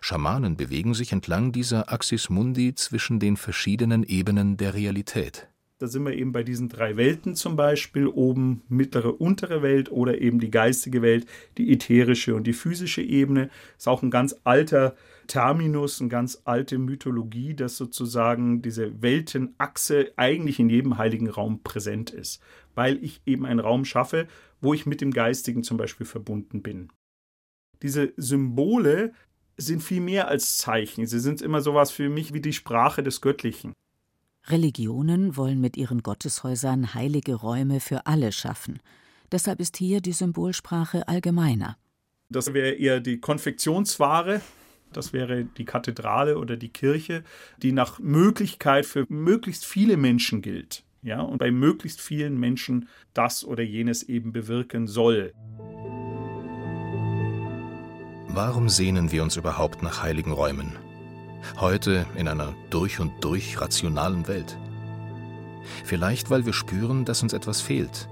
Schamanen 0.00 0.56
bewegen 0.56 0.94
sich 0.94 1.12
entlang 1.12 1.52
dieser 1.52 1.92
Axis 1.92 2.28
Mundi 2.28 2.74
zwischen 2.74 3.20
den 3.20 3.36
verschiedenen 3.36 4.02
Ebenen 4.02 4.56
der 4.56 4.74
Realität. 4.74 5.48
Da 5.78 5.88
sind 5.88 6.04
wir 6.04 6.14
eben 6.14 6.32
bei 6.32 6.42
diesen 6.42 6.70
drei 6.70 6.96
Welten 6.96 7.34
zum 7.34 7.54
Beispiel, 7.54 8.06
oben 8.06 8.62
mittlere, 8.68 9.20
untere 9.20 9.60
Welt 9.60 9.92
oder 9.92 10.22
eben 10.22 10.40
die 10.40 10.50
geistige 10.50 11.02
Welt, 11.02 11.26
die 11.58 11.70
ätherische 11.70 12.34
und 12.34 12.46
die 12.46 12.54
physische 12.54 13.02
Ebene. 13.02 13.50
Ist 13.76 13.86
auch 13.86 14.02
ein 14.02 14.10
ganz 14.10 14.34
alter 14.44 14.96
Terminus, 15.26 16.00
eine 16.00 16.08
ganz 16.08 16.40
alte 16.44 16.78
Mythologie, 16.78 17.52
dass 17.52 17.76
sozusagen 17.76 18.62
diese 18.62 19.02
Weltenachse 19.02 20.12
eigentlich 20.16 20.58
in 20.60 20.70
jedem 20.70 20.96
heiligen 20.96 21.28
Raum 21.28 21.62
präsent 21.62 22.10
ist, 22.10 22.40
weil 22.74 23.02
ich 23.04 23.20
eben 23.26 23.44
einen 23.44 23.60
Raum 23.60 23.84
schaffe, 23.84 24.28
wo 24.62 24.72
ich 24.72 24.86
mit 24.86 25.02
dem 25.02 25.10
Geistigen 25.10 25.62
zum 25.62 25.76
Beispiel 25.76 26.06
verbunden 26.06 26.62
bin. 26.62 26.90
Diese 27.82 28.14
Symbole 28.16 29.12
sind 29.58 29.82
viel 29.82 30.00
mehr 30.00 30.28
als 30.28 30.56
Zeichen. 30.56 31.06
Sie 31.06 31.20
sind 31.20 31.42
immer 31.42 31.60
sowas 31.60 31.90
für 31.90 32.08
mich 32.08 32.32
wie 32.32 32.40
die 32.40 32.54
Sprache 32.54 33.02
des 33.02 33.20
Göttlichen. 33.20 33.74
Religionen 34.48 35.36
wollen 35.36 35.60
mit 35.60 35.76
ihren 35.76 36.02
Gotteshäusern 36.02 36.94
heilige 36.94 37.34
Räume 37.34 37.80
für 37.80 38.06
alle 38.06 38.32
schaffen. 38.32 38.80
Deshalb 39.32 39.60
ist 39.60 39.76
hier 39.76 40.00
die 40.00 40.12
Symbolsprache 40.12 41.08
allgemeiner. 41.08 41.76
Das 42.28 42.54
wäre 42.54 42.70
eher 42.70 43.00
die 43.00 43.18
Konfektionsware. 43.18 44.40
Das 44.92 45.12
wäre 45.12 45.44
die 45.44 45.64
Kathedrale 45.64 46.38
oder 46.38 46.56
die 46.56 46.68
Kirche, 46.68 47.24
die 47.62 47.72
nach 47.72 47.98
Möglichkeit 47.98 48.86
für 48.86 49.04
möglichst 49.08 49.64
viele 49.64 49.96
Menschen 49.96 50.42
gilt. 50.42 50.84
Ja, 51.02 51.20
und 51.20 51.38
bei 51.38 51.50
möglichst 51.50 52.00
vielen 52.00 52.38
Menschen 52.38 52.88
das 53.14 53.44
oder 53.44 53.62
jenes 53.62 54.02
eben 54.02 54.32
bewirken 54.32 54.86
soll. 54.86 55.32
Warum 58.28 58.68
sehnen 58.68 59.12
wir 59.12 59.22
uns 59.22 59.36
überhaupt 59.36 59.82
nach 59.82 60.02
heiligen 60.02 60.32
Räumen? 60.32 60.72
Heute 61.58 62.06
in 62.16 62.28
einer 62.28 62.54
durch 62.70 63.00
und 63.00 63.24
durch 63.24 63.60
rationalen 63.60 64.28
Welt. 64.28 64.56
Vielleicht, 65.84 66.30
weil 66.30 66.46
wir 66.46 66.52
spüren, 66.52 67.04
dass 67.04 67.22
uns 67.22 67.32
etwas 67.32 67.60
fehlt, 67.60 68.08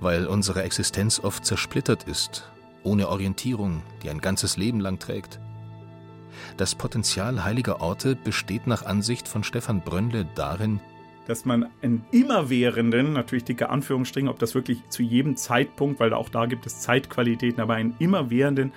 weil 0.00 0.26
unsere 0.26 0.62
Existenz 0.62 1.20
oft 1.20 1.44
zersplittert 1.44 2.04
ist, 2.04 2.50
ohne 2.82 3.08
Orientierung, 3.08 3.82
die 4.02 4.10
ein 4.10 4.20
ganzes 4.20 4.56
Leben 4.56 4.80
lang 4.80 4.98
trägt. 4.98 5.40
Das 6.56 6.74
Potenzial 6.74 7.44
heiliger 7.44 7.80
Orte 7.80 8.16
besteht 8.16 8.66
nach 8.66 8.84
Ansicht 8.84 9.28
von 9.28 9.44
Stefan 9.44 9.82
Brönnle 9.82 10.26
darin, 10.34 10.80
dass 11.26 11.44
man 11.44 11.70
einen 11.82 12.04
immerwährenden, 12.10 13.12
natürlich 13.12 13.44
dicke 13.44 13.70
Anführungsstrichen, 13.70 14.28
ob 14.28 14.38
das 14.38 14.54
wirklich 14.54 14.82
zu 14.88 15.02
jedem 15.02 15.36
Zeitpunkt, 15.36 16.00
weil 16.00 16.12
auch 16.12 16.28
da 16.28 16.46
gibt 16.46 16.66
es 16.66 16.80
Zeitqualitäten, 16.80 17.60
aber 17.60 17.74
einen 17.74 17.94
immerwährenden 17.98 18.72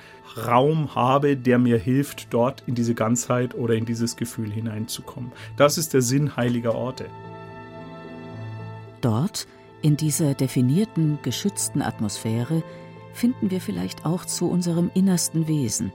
Raum 0.45 0.95
habe, 0.95 1.36
der 1.36 1.60
mir 1.60 1.77
hilft, 1.77 2.33
dort 2.33 2.63
in 2.67 2.75
diese 2.75 2.95
Ganzheit 2.95 3.55
oder 3.55 3.75
in 3.75 3.86
dieses 3.86 4.15
Gefühl 4.15 4.51
hineinzukommen. 4.51 5.31
Das 5.57 5.77
ist 5.77 5.93
der 5.93 6.01
Sinn 6.01 6.36
heiliger 6.36 6.75
Orte. 6.75 7.05
Dort, 9.01 9.47
in 9.81 9.97
dieser 9.97 10.33
definierten, 10.33 11.19
geschützten 11.21 11.81
Atmosphäre, 11.81 12.63
finden 13.13 13.51
wir 13.51 13.62
vielleicht 13.62 14.05
auch 14.05 14.25
zu 14.25 14.49
unserem 14.49 14.91
innersten 14.93 15.47
Wesen, 15.47 15.91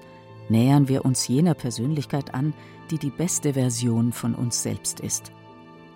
nähern 0.49 0.89
wir 0.89 1.05
uns 1.05 1.27
jener 1.29 1.55
Persönlichkeit 1.55 2.35
an, 2.35 2.53
die 2.91 2.99
die 2.99 3.11
beste 3.11 3.55
Version 3.55 4.13
von 4.13 4.35
uns 4.35 4.63
selbst 4.63 5.01
ist. 5.01 5.33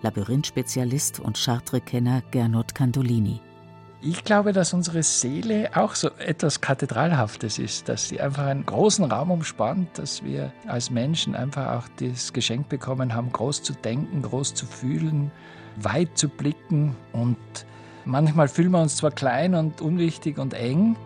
Labyrinth-Spezialist 0.02 1.20
und 1.20 1.36
Chartres-Kenner 1.36 2.22
Gernot 2.30 2.74
Candolini. 2.74 3.40
Ich 4.02 4.24
glaube, 4.24 4.52
dass 4.52 4.72
unsere 4.72 5.02
Seele 5.02 5.70
auch 5.74 5.94
so 5.94 6.10
etwas 6.18 6.60
Kathedralhaftes 6.60 7.58
ist, 7.58 7.88
dass 7.88 8.08
sie 8.08 8.20
einfach 8.20 8.44
einen 8.44 8.66
großen 8.66 9.04
Raum 9.04 9.30
umspannt, 9.30 9.88
dass 9.98 10.22
wir 10.22 10.52
als 10.66 10.90
Menschen 10.90 11.34
einfach 11.34 11.78
auch 11.78 11.88
das 11.98 12.32
Geschenk 12.32 12.68
bekommen 12.68 13.14
haben, 13.14 13.32
groß 13.32 13.62
zu 13.62 13.72
denken, 13.72 14.22
groß 14.22 14.54
zu 14.54 14.66
fühlen, 14.66 15.32
weit 15.76 16.16
zu 16.16 16.28
blicken. 16.28 16.94
Und 17.12 17.36
manchmal 18.04 18.48
fühlen 18.48 18.70
wir 18.70 18.82
uns 18.82 18.96
zwar 18.96 19.10
klein 19.10 19.54
und 19.54 19.80
unwichtig 19.80 20.38
und 20.38 20.54
eng, 20.54 20.96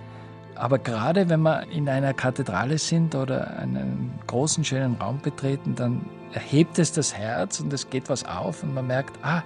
aber 0.61 0.79
gerade 0.79 1.31
wenn 1.31 1.41
wir 1.41 1.67
in 1.71 1.89
einer 1.89 2.13
Kathedrale 2.13 2.77
sind 2.77 3.15
oder 3.15 3.57
einen 3.57 4.13
großen, 4.27 4.63
schönen 4.63 4.97
Raum 4.97 5.19
betreten, 5.23 5.75
dann 5.75 6.05
erhebt 6.35 6.79
es 6.79 6.93
das 6.93 7.17
Herz 7.17 7.61
und 7.61 7.73
es 7.73 7.89
geht 7.89 8.11
was 8.11 8.27
auf 8.27 8.63
und 8.63 8.75
man 8.75 8.87
merkt, 8.87 9.19
ah, 9.25 9.43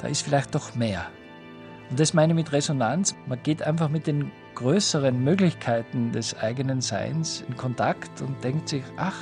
da 0.00 0.06
ist 0.06 0.22
vielleicht 0.22 0.54
doch 0.54 0.76
mehr. 0.76 1.06
Und 1.90 1.98
das 1.98 2.14
meine 2.14 2.32
ich 2.32 2.36
mit 2.36 2.52
Resonanz. 2.52 3.16
Man 3.26 3.42
geht 3.42 3.60
einfach 3.64 3.88
mit 3.88 4.06
den 4.06 4.30
größeren 4.54 5.24
Möglichkeiten 5.24 6.12
des 6.12 6.38
eigenen 6.38 6.80
Seins 6.80 7.44
in 7.48 7.56
Kontakt 7.56 8.22
und 8.22 8.44
denkt 8.44 8.68
sich, 8.68 8.84
ach, 8.96 9.16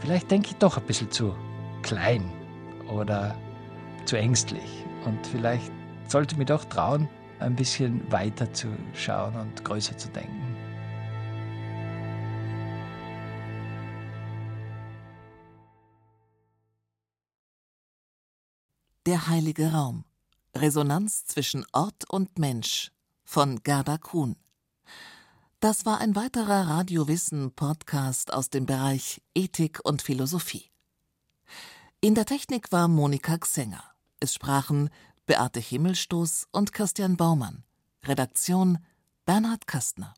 vielleicht 0.00 0.30
denke 0.30 0.48
ich 0.50 0.56
doch 0.56 0.76
ein 0.76 0.84
bisschen 0.84 1.10
zu 1.10 1.34
klein 1.82 2.30
oder 2.92 3.34
zu 4.04 4.16
ängstlich. 4.16 4.84
Und 5.06 5.26
vielleicht 5.26 5.72
sollte 6.08 6.34
ich 6.34 6.38
mich 6.38 6.48
doch 6.48 6.66
trauen, 6.66 7.08
ein 7.40 7.56
bisschen 7.56 8.02
weiter 8.12 8.52
zu 8.52 8.68
schauen 8.92 9.34
und 9.34 9.64
größer 9.64 9.96
zu 9.96 10.10
denken. 10.10 10.47
Der 19.08 19.26
heilige 19.26 19.72
Raum. 19.72 20.04
Resonanz 20.54 21.24
zwischen 21.24 21.64
Ort 21.72 22.04
und 22.10 22.38
Mensch 22.38 22.92
von 23.24 23.62
Gerda 23.62 23.96
Kuhn. 23.96 24.36
Das 25.60 25.86
war 25.86 25.98
ein 26.02 26.14
weiterer 26.14 26.68
Radiowissen-Podcast 26.68 28.34
aus 28.34 28.50
dem 28.50 28.66
Bereich 28.66 29.22
Ethik 29.34 29.80
und 29.82 30.02
Philosophie. 30.02 30.70
In 32.02 32.14
der 32.14 32.26
Technik 32.26 32.70
war 32.70 32.86
Monika 32.86 33.38
Xenger. 33.38 33.82
Es 34.20 34.34
sprachen 34.34 34.90
Beate 35.24 35.60
Himmelstoß 35.60 36.48
und 36.52 36.74
Christian 36.74 37.16
Baumann. 37.16 37.64
Redaktion 38.04 38.76
Bernhard 39.24 39.66
Kastner. 39.66 40.12